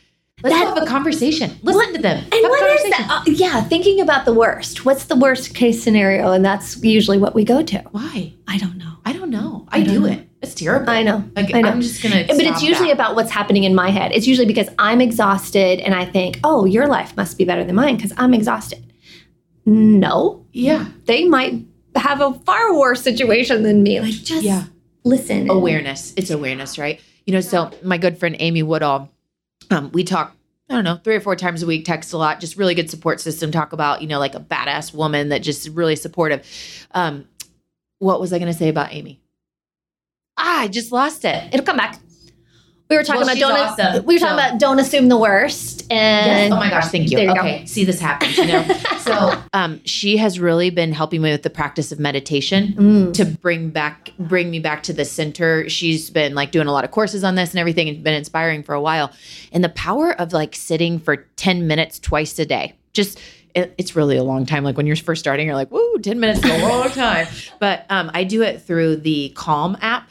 Let's 0.43 0.57
That- 0.57 0.75
have 0.75 0.83
a 0.83 0.87
conversation. 0.87 1.51
Listen 1.63 1.93
to 1.95 2.01
them. 2.03 2.19
And 2.25 2.33
have 2.35 2.43
what 2.51 2.71
is 2.85 2.91
that? 2.91 3.07
Uh, 3.11 3.31
yeah, 3.31 3.61
thinking 3.63 4.01
about 4.01 4.25
the 4.25 4.33
worst. 4.33 4.85
What's 4.85 5.05
the 5.05 5.17
worst 5.17 5.55
case 5.55 5.83
scenario? 5.83 6.33
And 6.33 6.45
that's 6.45 6.83
usually 6.83 7.19
what 7.19 7.35
we 7.35 7.45
go 7.45 7.63
to. 7.63 7.79
Why? 7.93 8.33
I 8.49 8.59
don't 8.59 8.77
know. 8.77 8.95
I 9.05 9.13
don't 9.13 9.31
know. 9.31 9.67
I 9.69 9.79
I, 9.79 9.83
don't 9.83 9.95
do 9.95 10.01
know. 10.01 10.07
it. 10.07 10.29
It's 10.43 10.55
terrible. 10.55 10.91
I 10.91 11.03
know. 11.05 11.23
Like 11.37 11.55
I 11.55 11.61
know. 11.61 11.69
I'm 11.71 11.81
just 11.81 12.03
gonna. 12.03 12.25
but 12.27 12.41
it's 12.41 12.63
usually 12.63 12.89
that. 12.89 12.95
about 12.95 13.15
what's 13.15 13.31
happening 13.31 13.63
in 13.65 13.75
my 13.75 13.91
head. 13.91 14.11
It's 14.13 14.27
usually 14.27 14.47
because 14.47 14.69
I'm 14.79 15.01
exhausted 15.01 15.79
and 15.81 15.95
I 15.95 16.05
think, 16.05 16.41
oh, 16.43 16.65
your 16.65 16.89
life 16.89 17.17
must 17.17 17.39
be 17.39 17.45
better 17.45 17.63
than 17.65 17.77
mine 17.77 17.95
because 17.97 18.13
I'm 18.17 18.35
exhausted. 18.35 18.83
No, 19.65 20.45
yeah 20.53 20.87
they 21.07 21.25
might 21.27 21.55
have 21.95 22.21
a 22.21 22.33
far 22.41 22.77
worse 22.77 23.01
situation 23.03 23.63
than 23.63 23.83
me. 23.83 24.01
Like, 24.01 24.11
just 24.13 24.43
Yeah. 24.43 24.65
listen. 25.05 25.43
and- 25.43 25.51
awareness. 25.51 26.13
It's 26.17 26.31
awareness, 26.31 26.79
right? 26.79 27.01
You 27.27 27.35
know, 27.35 27.41
so 27.41 27.71
my 27.85 27.99
good 27.99 28.19
friend 28.19 28.35
Amy 28.41 28.63
Woodall, 28.65 29.09
um, 29.73 29.91
we 29.93 30.05
talk. 30.05 30.37
I 30.71 30.75
don't 30.77 30.85
know, 30.85 30.97
three 30.97 31.17
or 31.17 31.21
four 31.21 31.37
times 31.37 31.63
a 31.63 31.67
week, 31.67 31.85
text 31.85 32.15
a 32.15 32.17
lot, 32.17 32.41
just 32.41 32.57
really 32.57 32.75
good 32.75 32.89
support 32.89 33.21
system. 33.21 33.51
Talk 33.51 33.75
about, 33.75 34.01
you 34.01 34.09
know, 34.09 34.19
like 34.19 34.35
a 34.35 34.41
badass 34.41 34.95
woman 34.95 35.29
that 35.29 35.43
just 35.43 35.69
really 35.69 35.97
supportive. 35.97 36.47
Um, 36.93 37.27
what 37.99 38.21
was 38.21 38.33
I 38.33 38.39
going 38.39 38.51
to 38.51 38.57
say 38.57 38.69
about 38.69 38.95
Amy? 38.95 39.21
Ah, 40.39 40.61
I 40.61 40.69
just 40.69 40.91
lost 40.91 41.27
it. 41.27 41.53
It'll 41.53 41.67
come 41.67 41.77
back. 41.77 41.99
We 42.93 42.99
were 42.99 43.05
talking 43.05 43.23
Well, 43.23 43.31
about 43.31 43.39
don't. 43.79 43.87
awesome, 43.89 44.05
we 44.05 44.15
were 44.17 44.19
talking 44.21 44.39
so- 44.39 44.49
about 44.49 44.61
don't 44.61 44.79
assume 44.79 45.09
the 45.09 45.17
worst. 45.17 45.85
And 45.91 46.27
Yes. 46.27 46.53
Oh 46.53 46.57
my 46.57 46.69
gosh, 46.71 46.89
thank 46.89 47.11
you. 47.11 47.19
You 47.19 47.27
go. 47.35 47.41
okay, 47.41 47.65
see 47.67 47.85
this 47.85 47.99
happen 48.01 48.29
You 48.37 48.47
know, 48.47 48.65
so 48.99 49.43
um, 49.55 49.81
she 49.85 50.17
has 50.19 50.39
really 50.39 50.69
been 50.71 50.93
helping 50.93 51.23
me 51.23 51.31
with 51.31 51.43
the 51.43 51.51
practice 51.51 51.91
of 51.91 51.99
meditation. 51.99 52.75
Mm. 52.77 53.15
to 53.15 53.25
bring 53.25 53.71
back 53.71 54.11
bring 54.19 54.51
me 54.51 54.59
back 54.59 54.83
to 54.85 54.93
the 54.93 55.05
center 55.05 55.69
she's 55.69 56.11
been 56.11 56.35
like 56.35 56.51
doing 56.53 56.67
a 56.67 56.73
lot 56.73 56.85
of 56.85 56.91
courses 56.91 57.25
on 57.25 57.35
this 57.35 57.51
and 57.51 57.59
everything 57.59 57.89
and 57.89 58.03
been 58.03 58.15
inspiring 58.15 58.63
for 58.63 58.75
a 58.75 58.81
while 58.81 59.11
and 59.53 59.63
the 59.65 59.69
power 59.71 60.13
of 60.21 60.33
like 60.33 60.55
sitting 60.55 60.99
for 60.99 61.17
10 61.37 61.67
minutes 61.67 61.99
twice 61.99 62.39
a 62.39 62.45
day 62.47 62.75
just 62.93 63.19
it, 63.55 63.75
it's 63.79 63.95
really 63.97 64.17
a 64.17 64.23
long 64.23 64.45
time 64.47 64.65
like 64.65 64.77
when 64.77 64.87
you're 64.87 64.97
first 64.97 65.21
starting 65.21 65.47
you're 65.47 65.57
like 65.57 65.69
whoa 65.69 65.97
10 65.99 66.19
minutes 66.21 66.45
is 66.45 66.51
a 66.51 66.69
long 66.69 66.89
time 67.07 67.27
but 67.59 67.85
um, 67.91 68.11
i 68.15 68.25
do 68.25 68.43
it 68.43 68.63
through 68.63 68.97
the 68.97 69.31
calm 69.35 69.77
app 69.81 70.09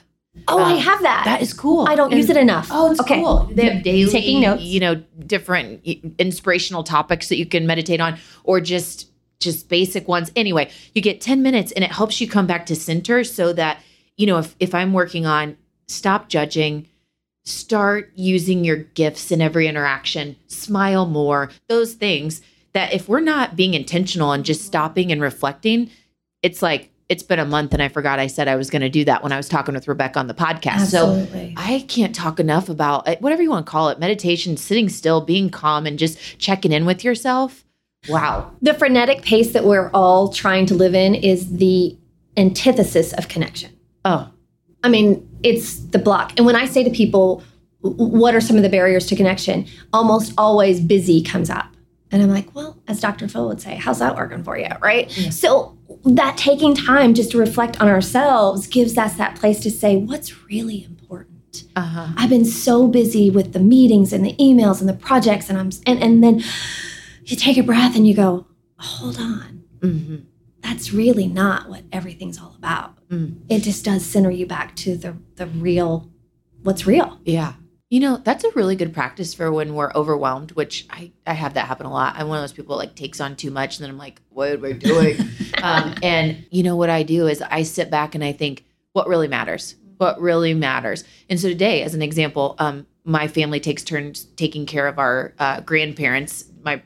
Oh, 0.47 0.59
I 0.59 0.73
Um, 0.73 0.79
have 0.79 1.01
that. 1.01 1.23
that 1.25 1.41
is 1.41 1.53
cool 1.53 1.85
I 1.87 1.95
don't 1.95 2.11
And- 2.11 2.17
use 2.21 2.29
it 2.29 2.37
enough. 2.37 2.69
Oh, 2.71 2.91
it's 2.91 3.01
okay. 3.01 3.19
cool. 3.19 3.49
They 3.53 3.65
have 3.69 3.83
daily, 3.83 4.09
Taking 4.09 4.41
notes. 4.41 4.63
you 4.63 4.79
know, 4.79 5.03
different 5.27 5.81
inspirational 6.19 6.83
topics 6.83 7.27
that 7.29 7.37
you 7.37 7.45
can 7.45 7.67
meditate 7.67 7.99
on, 7.99 8.17
or 8.43 8.61
just 8.61 9.07
just 9.39 9.67
basic 9.69 10.07
ones. 10.07 10.31
Anyway, 10.35 10.69
you 10.93 11.01
get 11.01 11.19
ten 11.19 11.41
minutes, 11.41 11.71
and 11.73 11.83
it 11.83 11.91
helps 11.91 12.21
you 12.21 12.27
come 12.27 12.45
back 12.47 12.65
to 12.67 12.75
center, 12.75 13.23
so 13.23 13.51
that 13.53 13.79
you 14.17 14.25
know 14.25 14.37
if 14.37 14.55
if 14.59 14.73
I'm 14.73 14.93
working 14.93 15.25
on 15.25 15.57
stop 15.87 16.29
judging, 16.29 16.87
start 17.43 18.11
using 18.15 18.63
your 18.63 18.77
gifts 18.77 19.31
in 19.31 19.41
every 19.41 19.67
interaction, 19.67 20.37
smile 20.47 21.05
more, 21.05 21.49
those 21.67 21.93
things 21.93 22.41
that 22.73 22.93
if 22.93 23.09
we're 23.09 23.19
not 23.19 23.57
being 23.57 23.73
intentional 23.73 24.31
and 24.31 24.45
just 24.45 24.63
stopping 24.65 25.11
and 25.11 25.21
reflecting, 25.21 25.89
it's 26.41 26.61
like 26.61 26.89
it's 27.11 27.23
been 27.23 27.39
a 27.39 27.45
month 27.45 27.73
and 27.73 27.83
I 27.83 27.89
forgot 27.89 28.19
I 28.19 28.27
said 28.27 28.47
I 28.47 28.55
was 28.55 28.69
going 28.69 28.83
to 28.83 28.89
do 28.89 29.03
that 29.03 29.21
when 29.21 29.33
I 29.33 29.37
was 29.37 29.49
talking 29.49 29.75
with 29.75 29.85
Rebecca 29.85 30.17
on 30.17 30.27
the 30.27 30.33
podcast. 30.33 30.85
So 30.85 31.27
I 31.57 31.83
can't 31.89 32.15
talk 32.15 32.39
enough 32.39 32.69
about 32.69 33.05
uh, 33.05 33.17
whatever 33.19 33.43
you 33.43 33.49
want 33.49 33.65
to 33.65 33.69
call 33.69 33.89
it 33.89 33.99
meditation, 33.99 34.55
sitting 34.55 34.87
still, 34.87 35.19
being 35.19 35.49
calm, 35.49 35.85
and 35.85 35.99
just 35.99 36.17
checking 36.39 36.71
in 36.71 36.85
with 36.85 37.03
yourself. 37.03 37.65
Wow. 38.09 38.51
the 38.63 38.73
frenetic 38.73 39.21
pace 39.21 39.51
that 39.51 39.63
we're 39.63 39.91
all 39.93 40.29
trying 40.29 40.65
to 40.67 40.73
live 40.73 40.95
in 40.95 41.13
is 41.13 41.57
the 41.57 41.95
antithesis 42.37 43.13
of 43.13 43.27
connection. 43.27 43.77
Oh, 44.05 44.31
I 44.83 44.89
mean, 44.89 45.29
it's 45.43 45.75
the 45.75 45.99
block. 45.99 46.33
And 46.37 46.45
when 46.45 46.55
I 46.55 46.65
say 46.65 46.83
to 46.83 46.89
people, 46.89 47.43
what 47.81 48.33
are 48.33 48.41
some 48.41 48.55
of 48.55 48.63
the 48.63 48.69
barriers 48.69 49.05
to 49.07 49.15
connection? 49.15 49.67
Almost 49.93 50.33
always 50.37 50.79
busy 50.79 51.21
comes 51.21 51.49
up. 51.49 51.67
And 52.11 52.23
I'm 52.23 52.29
like, 52.29 52.53
well, 52.55 52.77
as 52.87 52.99
Dr. 52.99 53.27
Phil 53.27 53.47
would 53.47 53.61
say, 53.61 53.75
how's 53.75 53.99
that 53.99 54.15
working 54.15 54.43
for 54.43 54.57
you? 54.57 54.67
Right. 54.81 55.11
So 55.11 55.77
that 56.03 56.37
taking 56.37 56.75
time 56.75 57.13
just 57.13 57.31
to 57.31 57.37
reflect 57.37 57.79
on 57.81 57.87
ourselves 57.87 58.67
gives 58.67 58.97
us 58.97 59.15
that 59.15 59.35
place 59.35 59.59
to 59.61 59.71
say, 59.71 59.97
what's 59.97 60.45
really 60.45 60.83
important? 60.83 61.63
uh 61.75 61.81
huh. 61.81 62.07
I've 62.17 62.29
been 62.29 62.45
so 62.45 62.87
busy 62.87 63.29
with 63.29 63.51
the 63.51 63.59
meetings 63.59 64.13
and 64.13 64.25
the 64.25 64.33
emails 64.37 64.79
and 64.79 64.87
the 64.87 64.93
projects, 64.93 65.49
and 65.49 65.57
I'm 65.57 65.69
and, 65.85 66.01
and 66.01 66.23
then 66.23 66.41
you 67.25 67.35
take 67.35 67.57
a 67.57 67.63
breath 67.63 67.95
and 67.95 68.07
you 68.07 68.13
go, 68.13 68.47
hold 68.77 69.17
on, 69.17 69.63
hmm 69.81 70.15
that's 70.61 70.93
really 70.93 71.27
not 71.27 71.69
what 71.69 71.83
everything's 71.91 72.39
all 72.39 72.55
about. 72.57 72.95
Mm. 73.09 73.41
It 73.49 73.59
just 73.59 73.83
does 73.83 74.05
center 74.05 74.31
you 74.31 74.45
back 74.45 74.75
to 74.77 74.95
the 74.95 75.17
the 75.35 75.47
real, 75.47 76.09
what's 76.63 76.85
real. 76.85 77.19
Yeah. 77.25 77.53
You 77.89 77.99
know, 77.99 78.17
that's 78.23 78.45
a 78.45 78.51
really 78.51 78.77
good 78.77 78.93
practice 78.93 79.33
for 79.33 79.51
when 79.51 79.75
we're 79.75 79.91
overwhelmed, 79.93 80.51
which 80.51 80.85
I, 80.89 81.11
I 81.27 81.33
have 81.33 81.55
that 81.55 81.67
happen 81.67 81.85
a 81.85 81.91
lot. 81.91 82.15
I'm 82.15 82.29
one 82.29 82.37
of 82.37 82.43
those 82.43 82.53
people 82.53 82.77
that 82.77 82.87
like 82.87 82.95
takes 82.95 83.19
on 83.19 83.35
too 83.35 83.51
much 83.51 83.77
and 83.77 83.83
then 83.83 83.89
I'm 83.89 83.97
like, 83.97 84.21
what 84.29 84.49
am 84.49 84.63
I 84.63 84.71
doing? 84.71 85.17
um, 85.61 85.95
and 86.03 86.45
you 86.51 86.63
know 86.63 86.75
what 86.75 86.89
I 86.89 87.03
do 87.03 87.27
is 87.27 87.41
I 87.41 87.63
sit 87.63 87.89
back 87.89 88.15
and 88.15 88.23
I 88.23 88.31
think, 88.31 88.65
what 88.93 89.07
really 89.07 89.27
matters? 89.27 89.75
What 89.97 90.19
really 90.19 90.53
matters? 90.53 91.03
And 91.29 91.39
so 91.39 91.47
today, 91.47 91.83
as 91.83 91.93
an 91.93 92.01
example, 92.01 92.55
um, 92.59 92.87
my 93.03 93.27
family 93.27 93.59
takes 93.59 93.83
turns 93.83 94.25
taking 94.35 94.65
care 94.65 94.87
of 94.87 94.99
our 94.99 95.33
uh, 95.39 95.61
grandparents, 95.61 96.45
my 96.63 96.81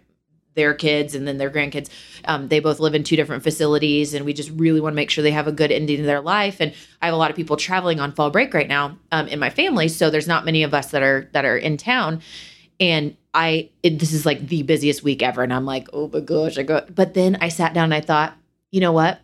their 0.55 0.73
kids 0.73 1.13
and 1.15 1.27
then 1.27 1.37
their 1.37 1.51
grandkids. 1.51 1.89
Um, 2.25 2.47
they 2.47 2.59
both 2.59 2.79
live 2.79 2.95
in 2.95 3.03
two 3.03 3.15
different 3.15 3.43
facilities, 3.43 4.13
and 4.13 4.25
we 4.25 4.33
just 4.33 4.49
really 4.51 4.81
want 4.81 4.93
to 4.93 4.95
make 4.95 5.09
sure 5.09 5.21
they 5.21 5.31
have 5.31 5.47
a 5.47 5.51
good 5.51 5.71
ending 5.71 5.97
to 5.97 6.03
their 6.03 6.21
life. 6.21 6.59
And 6.59 6.73
I 7.01 7.05
have 7.05 7.13
a 7.13 7.17
lot 7.17 7.29
of 7.29 7.35
people 7.35 7.57
traveling 7.57 7.99
on 7.99 8.13
fall 8.13 8.31
break 8.31 8.53
right 8.53 8.67
now 8.67 8.97
um, 9.11 9.27
in 9.27 9.39
my 9.39 9.49
family, 9.49 9.87
so 9.87 10.09
there's 10.09 10.27
not 10.27 10.45
many 10.45 10.63
of 10.63 10.73
us 10.73 10.91
that 10.91 11.03
are 11.03 11.29
that 11.33 11.45
are 11.45 11.57
in 11.57 11.77
town. 11.77 12.21
And 12.79 13.15
I, 13.33 13.69
it, 13.83 13.99
this 13.99 14.11
is 14.11 14.25
like 14.25 14.47
the 14.47 14.63
busiest 14.63 15.03
week 15.03 15.21
ever, 15.21 15.43
and 15.43 15.53
I'm 15.53 15.65
like, 15.65 15.87
oh 15.93 16.09
my 16.11 16.21
gosh, 16.21 16.57
I 16.57 16.63
go. 16.63 16.85
But 16.93 17.13
then 17.13 17.37
I 17.41 17.49
sat 17.49 17.73
down 17.73 17.85
and 17.85 17.93
I 17.93 18.01
thought, 18.01 18.35
you 18.75 18.81
know 18.81 18.91
what? 18.91 19.21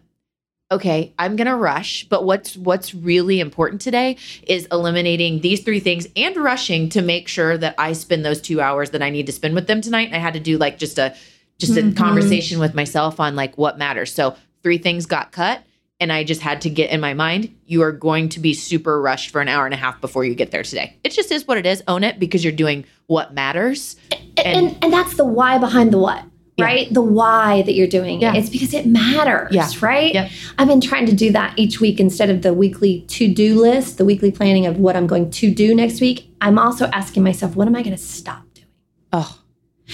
okay 0.72 1.14
i'm 1.20 1.36
gonna 1.36 1.58
rush 1.58 2.06
but 2.06 2.24
what's 2.24 2.56
what's 2.56 2.96
really 2.96 3.42
important 3.42 3.82
today 3.82 4.16
is 4.48 4.66
eliminating 4.72 5.42
these 5.42 5.62
three 5.66 5.82
things 5.82 6.08
and 6.16 6.38
rushing 6.38 6.88
to 6.88 7.02
make 7.02 7.28
sure 7.28 7.58
that 7.58 7.76
i 7.78 7.92
spend 7.92 8.24
those 8.24 8.40
two 8.40 8.62
hours 8.62 8.92
that 8.92 9.02
i 9.02 9.10
need 9.10 9.26
to 9.26 9.34
spend 9.34 9.54
with 9.54 9.68
them 9.68 9.82
tonight 9.82 10.14
i 10.14 10.18
had 10.18 10.34
to 10.34 10.40
do 10.40 10.58
like 10.58 10.78
just 10.78 10.98
a 10.98 11.14
just 11.58 11.76
a 11.76 11.82
Mhm. 11.82 11.98
conversation 11.98 12.58
with 12.58 12.74
myself 12.74 13.20
on 13.20 13.36
like 13.36 13.58
what 13.58 13.78
matters 13.78 14.14
so 14.14 14.34
three 14.64 14.78
things 14.78 15.06
got 15.06 15.34
cut 15.34 15.62
and 16.00 16.14
i 16.14 16.24
just 16.24 16.40
had 16.40 16.62
to 16.62 16.70
get 16.70 16.90
in 16.90 17.02
my 17.02 17.14
mind 17.14 17.54
you 17.66 17.82
are 17.82 17.92
going 17.92 18.30
to 18.30 18.40
be 18.40 18.54
super 18.54 19.02
rushed 19.02 19.30
for 19.32 19.42
an 19.42 19.50
hour 19.50 19.66
and 19.66 19.74
a 19.74 19.78
half 19.78 20.00
before 20.00 20.24
you 20.24 20.34
get 20.36 20.52
there 20.52 20.64
today 20.64 20.96
it 21.04 21.10
just 21.10 21.34
is 21.34 21.46
what 21.46 21.58
it 21.58 21.66
is 21.66 21.84
own 21.90 22.06
it 22.06 22.18
because 22.18 22.46
you're 22.46 22.54
doing 22.54 22.86
what 23.08 23.34
matters 23.34 23.98
And, 24.38 24.48
and 24.48 24.78
and 24.86 24.94
that's 24.94 25.16
the 25.18 25.26
why 25.26 25.58
behind 25.58 25.92
the 25.92 25.98
what. 25.98 26.24
Yeah. 26.58 26.66
Right? 26.66 26.94
The 26.94 27.02
why 27.02 27.62
that 27.64 27.74
you're 27.74 27.88
doing 27.88 28.22
Yeah. 28.22 28.34
it. 28.34 28.40
It's 28.40 28.50
because 28.50 28.74
it 28.74 28.86
matters. 28.86 29.54
Yeah. 29.54 29.70
Right? 29.82 30.14
Yep. 30.14 30.30
I've 30.60 30.68
been 30.68 30.82
trying 30.82 31.06
to 31.08 31.14
do 31.14 31.32
that 31.32 31.54
each 31.58 31.80
week 31.80 32.00
instead 32.00 32.30
of 32.30 32.42
the 32.42 32.54
weekly 32.54 33.02
to-do 33.08 33.60
list, 33.60 33.98
the 33.98 34.06
weekly 34.06 34.32
planning 34.32 34.66
of 34.66 34.78
what 34.78 34.96
I'm 34.98 35.08
going 35.08 35.32
to 35.32 35.52
do 35.54 35.74
next 35.74 36.02
week. 36.02 36.30
I'm 36.42 36.60
also 36.60 36.88
asking 36.88 37.24
myself, 37.24 37.56
what 37.56 37.68
am 37.68 37.76
I 37.76 37.82
going 37.84 37.96
to 37.96 38.02
stop 38.02 38.44
doing? 38.54 38.68
oh 39.14 39.40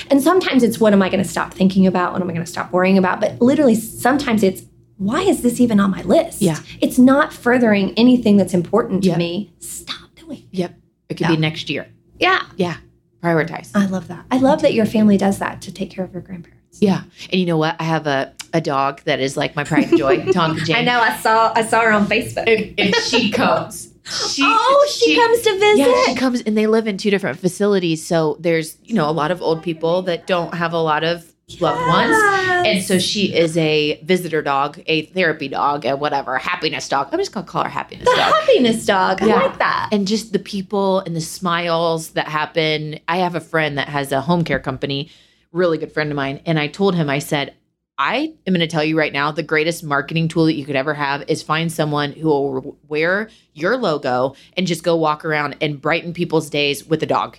And 0.10 0.22
sometimes 0.22 0.64
it's 0.64 0.80
what 0.80 0.94
am 0.94 1.02
I 1.02 1.10
going 1.10 1.24
to 1.24 1.30
stop 1.30 1.54
thinking 1.54 1.86
about? 1.86 2.14
What 2.14 2.22
am 2.22 2.30
I 2.30 2.34
going 2.34 2.46
to 2.46 2.52
stop 2.52 2.72
worrying 2.72 2.98
about? 2.98 3.20
But 3.22 3.40
literally, 3.42 3.76
sometimes 3.76 4.42
it's 4.44 4.64
why 4.98 5.22
is 5.22 5.44
this 5.44 5.60
even 5.62 5.80
on 5.80 5.92
my 5.92 6.02
list? 6.02 6.42
Yeah. 6.42 6.58
It's 6.82 6.98
not 6.98 7.32
furthering 7.32 7.94
anything 7.98 8.36
that's 8.38 8.56
important 8.56 9.04
to 9.04 9.10
Yeah. 9.10 9.18
me. 9.18 9.54
Stop 9.60 10.10
doing. 10.16 10.40
it. 10.40 10.44
yep 10.52 10.74
it 11.08 11.14
could 11.16 11.22
Yeah. 11.22 11.36
be 11.36 11.38
next 11.38 11.70
year 11.70 11.88
Yeah. 12.20 12.42
yeah 12.58 12.78
prioritize 13.24 13.72
I 13.76 13.86
love 13.86 14.08
that. 14.08 14.26
I 14.32 14.38
love 14.38 14.62
that 14.62 14.74
your 14.74 14.86
family 14.86 15.18
does 15.18 15.40
that 15.40 15.62
to 15.64 15.72
take 15.72 15.92
care 15.92 16.06
of 16.06 16.14
your 16.14 16.22
grandparents. 16.22 16.82
Yeah. 16.82 17.04
And 17.32 17.40
you 17.40 17.46
know 17.46 17.58
what? 17.58 17.76
I 17.80 17.84
have 17.84 18.08
a, 18.08 18.34
a 18.54 18.62
dog 18.62 19.02
that 19.06 19.20
is 19.20 19.38
like 19.38 19.56
my 19.56 19.64
pride 19.64 19.90
and 19.90 19.98
joy, 19.98 20.18
Tonka 20.26 20.66
Jane. 20.66 20.76
I 20.76 20.82
know. 20.84 21.00
I 21.00 21.16
saw. 21.18 21.52
I 21.56 21.64
saw 21.64 21.82
her 21.82 21.92
on 21.92 22.06
Facebook. 22.06 22.48
And, 22.48 22.80
and 22.80 22.96
she 22.96 23.32
comes. 23.32 23.94
She, 24.06 24.42
oh, 24.46 24.90
she, 24.90 25.18
comes 25.18 25.42
to 25.42 25.60
visit. 25.60 25.88
Yeah, 25.88 26.06
she 26.06 26.16
comes 26.16 26.42
and 26.42 26.58
they 26.58 26.66
live 26.66 26.88
in 26.88 26.98
two 26.98 27.10
different 27.10 27.40
facilities. 27.40 28.06
So 28.06 28.38
there's, 28.40 28.78
you 28.84 28.94
know, 28.94 29.10
a 29.10 29.12
lot 29.12 29.32
of 29.32 29.42
old 29.42 29.64
people 29.64 30.04
that 30.04 30.28
don't 30.28 30.54
have 30.54 30.72
a 30.72 30.80
lot 30.80 31.04
of 31.04 31.34
loved 31.60 31.88
ones. 31.88 32.18
And 32.68 32.84
so 32.84 33.00
she 33.00 33.34
is 33.34 33.58
a 33.58 34.02
visitor 34.04 34.42
dog, 34.42 34.82
a 34.86 35.06
therapy 35.08 35.48
dog, 35.48 35.86
a 35.86 35.96
whatever, 35.96 36.38
happiness 36.38 36.90
dog. 36.90 37.10
I'm 37.12 37.20
just 37.20 37.32
to 37.32 37.44
call 37.44 37.64
her 37.64 37.70
happiness 37.70 38.06
the 38.06 38.16
dog. 38.16 38.34
happiness 38.34 38.86
dog. 38.86 39.22
I 39.22 39.26
like 39.28 39.58
that. 39.60 39.90
and 39.92 40.08
just 40.08 40.34
the 40.34 40.40
people 40.40 41.00
and 41.00 41.16
the 41.16 41.22
smiles 41.22 42.10
that 42.12 42.28
happen. 42.28 43.00
I 43.08 43.18
have 43.18 43.36
a 43.36 43.40
friend 43.40 43.78
that 43.78 43.88
has 43.88 44.12
a 44.12 44.20
home 44.20 44.44
care 44.44 44.60
company, 44.60 45.10
really 45.54 45.78
good 45.78 45.94
friend 45.94 46.12
of 46.12 46.16
mine, 46.16 46.42
and 46.46 46.60
I 46.60 46.68
told 46.68 46.96
him 46.96 47.10
I 47.10 47.20
said, 47.20 47.54
I 48.00 48.34
am 48.46 48.54
going 48.54 48.60
to 48.60 48.68
tell 48.68 48.84
you 48.84 48.96
right 48.98 49.14
now 49.14 49.32
the 49.32 49.42
greatest 49.42 49.84
marketing 49.84 50.28
tool 50.28 50.46
that 50.46 50.54
you 50.54 50.66
could 50.66 50.76
ever 50.76 50.94
have 50.94 51.24
is 51.28 51.42
find 51.42 51.72
someone 51.72 52.12
who 52.12 52.28
will 52.28 52.78
wear 52.88 53.30
your 53.54 53.76
logo 53.76 54.36
and 54.56 54.68
just 54.68 54.84
go 54.84 54.96
walk 54.96 55.26
around 55.26 55.56
and 55.62 55.82
brighten 55.82 56.14
people's 56.14 56.50
days 56.50 56.86
with 56.86 57.02
a 57.02 57.08
dog 57.08 57.38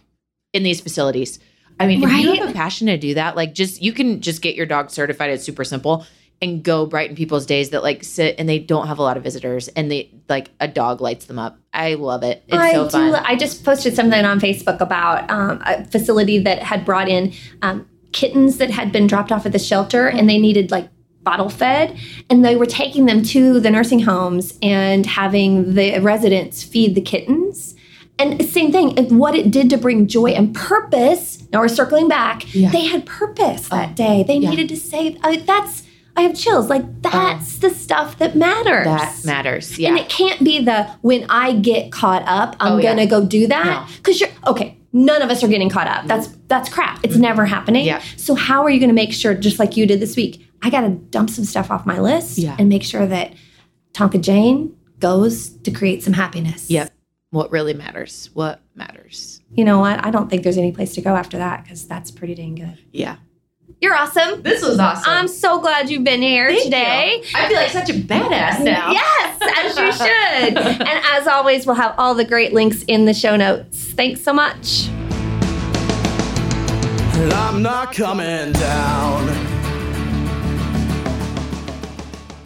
in 0.53 0.64
these 0.64 0.81
facilities. 0.81 1.38
I 1.81 1.87
mean, 1.87 2.03
if 2.03 2.11
you 2.11 2.35
have 2.35 2.51
a 2.51 2.53
passion 2.53 2.88
to 2.88 2.99
do 2.99 3.14
that, 3.14 3.37
like 3.37 3.55
just 3.55 3.81
you 3.83 3.93
can 3.93 4.21
just 4.21 4.43
get 4.43 4.55
your 4.55 4.67
dog 4.67 4.91
certified. 4.91 5.31
It's 5.31 5.45
super 5.45 5.64
simple. 5.64 6.07
and 6.41 6.62
go 6.62 6.87
brighten 6.87 7.17
people's 7.17 7.47
days 7.47 7.71
that 7.71 7.83
like 7.83 8.05
sit 8.05 8.37
and 8.38 8.49
they 8.49 8.59
don't 8.59 8.87
have 8.87 8.99
a 8.99 9.03
lot 9.03 9.17
of 9.17 9.23
visitors 9.25 9.69
and 9.69 9.91
they 9.91 10.11
like 10.29 10.51
a 10.61 10.69
dog 10.69 11.01
lights 11.01 11.27
them 11.27 11.38
up. 11.38 11.59
I 11.73 11.95
love 11.95 12.23
it. 12.23 12.45
It's 12.47 12.57
I 12.57 12.73
so 12.73 12.85
do. 12.85 12.91
fun. 12.91 13.14
I 13.14 13.35
just 13.37 13.64
posted 13.64 13.95
something 13.97 14.25
on 14.25 14.38
Facebook 14.38 14.81
about 14.81 15.29
um, 15.31 15.61
a 15.67 15.85
facility 15.85 16.38
that 16.38 16.62
had 16.62 16.85
brought 16.85 17.09
in 17.09 17.33
um, 17.62 17.88
kittens 18.12 18.59
that 18.59 18.71
had 18.71 18.93
been 18.93 19.07
dropped 19.07 19.33
off 19.33 19.47
at 19.47 19.53
the 19.53 19.59
shelter 19.59 20.07
and 20.07 20.29
they 20.29 20.38
needed 20.38 20.71
like 20.71 20.88
bottle 21.23 21.51
fed 21.51 21.99
and 22.31 22.45
they 22.45 22.57
were 22.57 22.67
taking 22.67 23.07
them 23.07 23.23
to 23.23 23.59
the 23.61 23.71
nursing 23.71 24.01
homes 24.01 24.57
and 24.62 25.05
having 25.05 25.75
the 25.75 25.99
residents 25.99 26.62
feed 26.62 26.95
the 26.95 27.01
kittens 27.01 27.75
and 28.18 28.44
same 28.44 28.72
thing 28.72 28.98
and 28.98 29.18
what 29.18 29.35
it 29.35 29.50
did 29.50 29.70
to 29.70 29.76
bring 29.76 30.07
joy 30.07 30.31
and 30.31 30.54
purpose 30.54 31.42
now 31.52 31.61
we're 31.61 31.68
circling 31.68 32.09
back 32.09 32.52
Yeah. 32.54 32.70
they 32.70 32.87
had 32.87 33.07
purpose 33.07 33.68
that 33.68 33.90
Oh, 33.90 33.94
day 33.94 34.24
they 34.26 34.37
yeah. 34.37 34.50
needed 34.50 34.68
to 34.70 34.76
say, 34.76 35.16
I, 35.22 35.37
that's 35.37 35.85
i 36.16 36.22
have 36.22 36.35
chills 36.35 36.68
like 36.68 36.83
oh. 36.83 36.94
that's 37.02 37.59
the 37.59 37.70
stuff 37.70 38.18
that 38.18 38.35
matters 38.37 38.85
that 38.87 39.24
matters. 39.24 39.78
Yeah. 39.78 39.90
and 39.90 39.98
it 39.98 40.09
can't 40.09 40.42
be 40.42 40.62
the 40.64 40.85
when 41.02 41.24
I 41.31 41.52
get 41.52 41.92
caught 41.92 42.24
up, 42.26 42.57
I'm 42.61 42.72
Oh, 42.78 42.83
gonna 42.83 43.07
go 43.07 43.24
do 43.24 43.46
that. 43.46 43.64
No. 43.88 43.94
Because 43.98 44.20
you're 44.20 44.31
okay. 44.46 44.76
None 44.92 45.20
of 45.22 45.31
us 45.31 45.44
are 45.44 45.48
getting 45.48 45.68
caught 45.68 45.87
up. 45.87 46.07
That's 46.07 46.28
that's 46.48 46.68
crap. 46.70 47.04
It's 47.04 47.12
mm-hmm. 47.12 47.22
never 47.22 47.44
happening. 47.46 47.85
Yeah. 47.85 48.02
So 48.16 48.35
how 48.35 48.62
are 48.64 48.70
you 48.70 48.81
gonna 48.81 48.92
make 48.94 49.12
sure, 49.12 49.35
just 49.35 49.59
like 49.59 49.76
you 49.76 49.87
did 49.87 50.00
this 50.00 50.16
week, 50.16 50.44
I 50.62 50.70
gotta 50.70 50.88
dump 50.88 51.31
some 51.31 51.44
stuff 51.44 51.70
off 51.70 51.85
my 51.87 52.00
list 52.00 52.38
Yeah. 52.38 52.57
and 52.59 52.68
make 52.68 52.83
sure 52.83 53.07
that 53.07 53.35
Tonka 53.92 54.20
Jane 54.20 54.74
goes 54.98 55.50
to 55.50 55.70
create 55.70 56.02
some 56.02 56.14
happiness. 56.14 56.70
Yep. 56.70 56.90
What 57.31 57.51
really 57.51 57.75
matters? 57.75 58.31
What 58.33 58.61
matters? 58.75 59.43
You 59.51 59.64
know 59.64 59.81
what? 59.81 60.03
I 60.05 60.11
don't 60.11 60.31
think 60.31 60.45
there's 60.45 60.57
any 60.57 60.73
place 60.73 60.95
to 60.95 61.03
go 61.03 61.14
after 61.14 61.37
that 61.37 61.62
because 61.62 61.87
that's 61.87 62.11
pretty 62.11 62.35
dang 62.35 62.55
good. 62.55 62.79
Yeah. 62.91 63.17
You're 63.83 63.95
awesome. 63.95 64.43
This 64.43 64.62
was 64.62 64.79
awesome. 64.79 65.05
I'm 65.12 65.29
so 65.29 65.61
glad 65.61 65.91
you've 65.91 66.05
been 66.05 66.23
here 66.23 66.49
Thank 66.49 66.64
today. 66.64 67.17
you. 67.23 67.29
I 67.35 67.49
feel 67.49 67.57
like 67.59 67.71
such 67.71 67.91
a 67.91 67.93
badass 67.93 68.64
now. 68.64 68.93
Yes, 68.99 69.38
as 69.57 69.79
you 69.79 69.93
should. 69.93 70.59
and 70.87 71.05
as 71.05 71.27
always, 71.27 71.67
we'll 71.67 71.77
have 71.77 71.95
all 71.99 72.14
the 72.14 72.25
great 72.25 72.53
links 72.55 72.83
in 72.85 73.05
the 73.05 73.14
show 73.14 73.37
notes. 73.37 73.93
Thanks 73.93 74.23
so 74.23 74.33
much. 74.33 74.88
And 77.19 77.33
I'm 77.33 77.62
not 77.62 77.93
coming 77.95 78.53
down. 78.53 79.47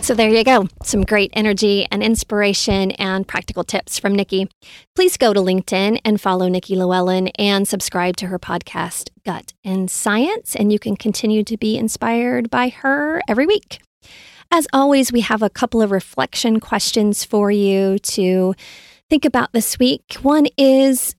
So 0.02 0.14
there 0.14 0.30
you 0.30 0.42
go. 0.42 0.66
Some 0.82 1.02
great 1.02 1.30
energy 1.32 1.86
and 1.92 2.02
inspiration 2.02 2.90
and 2.92 3.26
practical 3.26 3.62
tips 3.62 4.00
from 4.00 4.16
Nikki. 4.16 4.48
Please 4.96 5.16
go 5.16 5.32
to 5.32 5.38
LinkedIn 5.38 6.00
and 6.04 6.20
follow 6.20 6.48
Nikki 6.48 6.74
Lewallen 6.74 7.30
and 7.38 7.68
subscribe 7.68 8.16
to 8.16 8.26
her 8.26 8.38
podcast, 8.40 9.10
Gut 9.24 9.52
and 9.64 9.88
Science, 9.88 10.56
and 10.56 10.72
you 10.72 10.80
can 10.80 10.96
continue 10.96 11.44
to 11.44 11.56
be 11.56 11.78
inspired 11.78 12.50
by 12.50 12.70
her 12.70 13.22
every 13.28 13.46
week. 13.46 13.80
As 14.50 14.66
always, 14.72 15.12
we 15.12 15.20
have 15.20 15.40
a 15.40 15.48
couple 15.48 15.80
of 15.80 15.92
reflection 15.92 16.58
questions 16.58 17.24
for 17.24 17.52
you 17.52 18.00
to 18.00 18.54
think 19.08 19.24
about 19.24 19.52
this 19.52 19.78
week. 19.78 20.14
One 20.20 20.48
is 20.58 21.14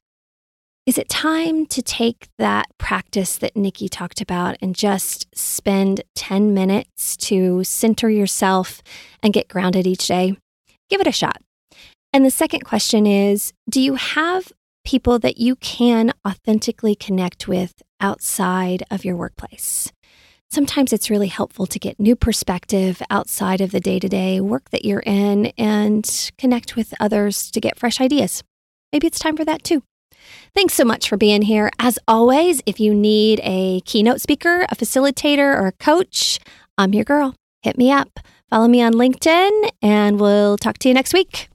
Is 0.86 0.98
it 0.98 1.08
time 1.08 1.66
to 1.68 1.82
take 1.82 2.28
that 2.38 2.66
practice 2.78 3.38
that 3.38 3.56
Nikki 3.56 3.88
talked 3.88 4.20
about 4.20 4.58
and 4.62 4.76
just 4.76 5.34
spend 5.34 6.02
10 6.16 6.54
minutes 6.54 7.16
to 7.18 7.64
center 7.64 8.10
yourself 8.10 8.82
and 9.22 9.32
get 9.32 9.48
grounded 9.48 9.88
each 9.88 10.08
day? 10.08 10.36
Give 10.90 11.00
it 11.00 11.08
a 11.08 11.14
shot. 11.14 11.42
And 12.12 12.26
the 12.26 12.30
second 12.30 12.66
question 12.66 13.08
is 13.08 13.54
Do 13.70 13.80
you 13.80 13.96
have 13.96 14.52
people 14.84 15.20
that 15.20 15.38
you 15.38 15.56
can 15.56 16.12
authentically 16.28 16.96
connect 16.96 17.48
with 17.48 17.82
outside 18.02 18.84
of 18.92 19.06
your 19.06 19.16
workplace? 19.16 19.90
Sometimes 20.52 20.92
it's 20.92 21.10
really 21.10 21.30
helpful 21.30 21.66
to 21.66 21.80
get 21.80 21.98
new 21.98 22.18
perspective 22.18 23.02
outside 23.10 23.62
of 23.62 23.72
the 23.72 23.80
day 23.80 24.00
to 24.00 24.10
day 24.10 24.42
work 24.42 24.70
that 24.72 24.84
you're 24.84 25.04
in 25.06 25.46
and 25.58 26.30
connect 26.38 26.76
with 26.76 26.94
others 27.00 27.50
to 27.52 27.62
get 27.62 27.80
fresh 27.80 28.02
ideas. 28.02 28.44
Maybe 28.92 29.08
it's 29.08 29.18
time 29.18 29.38
for 29.38 29.46
that 29.46 29.64
too. 29.64 29.82
Thanks 30.54 30.74
so 30.74 30.86
much 30.86 31.10
for 31.10 31.18
being 31.18 31.42
here. 31.42 31.72
As 31.80 31.98
always, 32.08 32.62
if 32.66 32.80
you 32.80 32.94
need 32.94 33.40
a 33.44 33.82
keynote 33.82 34.22
speaker, 34.22 34.66
a 34.70 34.76
facilitator, 34.76 35.60
or 35.60 35.68
a 35.68 35.72
coach, 35.72 36.40
I'm 36.78 36.94
your 36.94 37.06
girl. 37.06 37.36
Hit 37.62 37.78
me 37.78 37.92
up. 37.92 38.20
Follow 38.50 38.68
me 38.68 38.82
on 38.82 38.94
LinkedIn, 38.94 39.70
and 39.82 40.20
we'll 40.20 40.58
talk 40.58 40.78
to 40.80 40.88
you 40.88 40.94
next 40.94 41.14
week. 41.14 41.50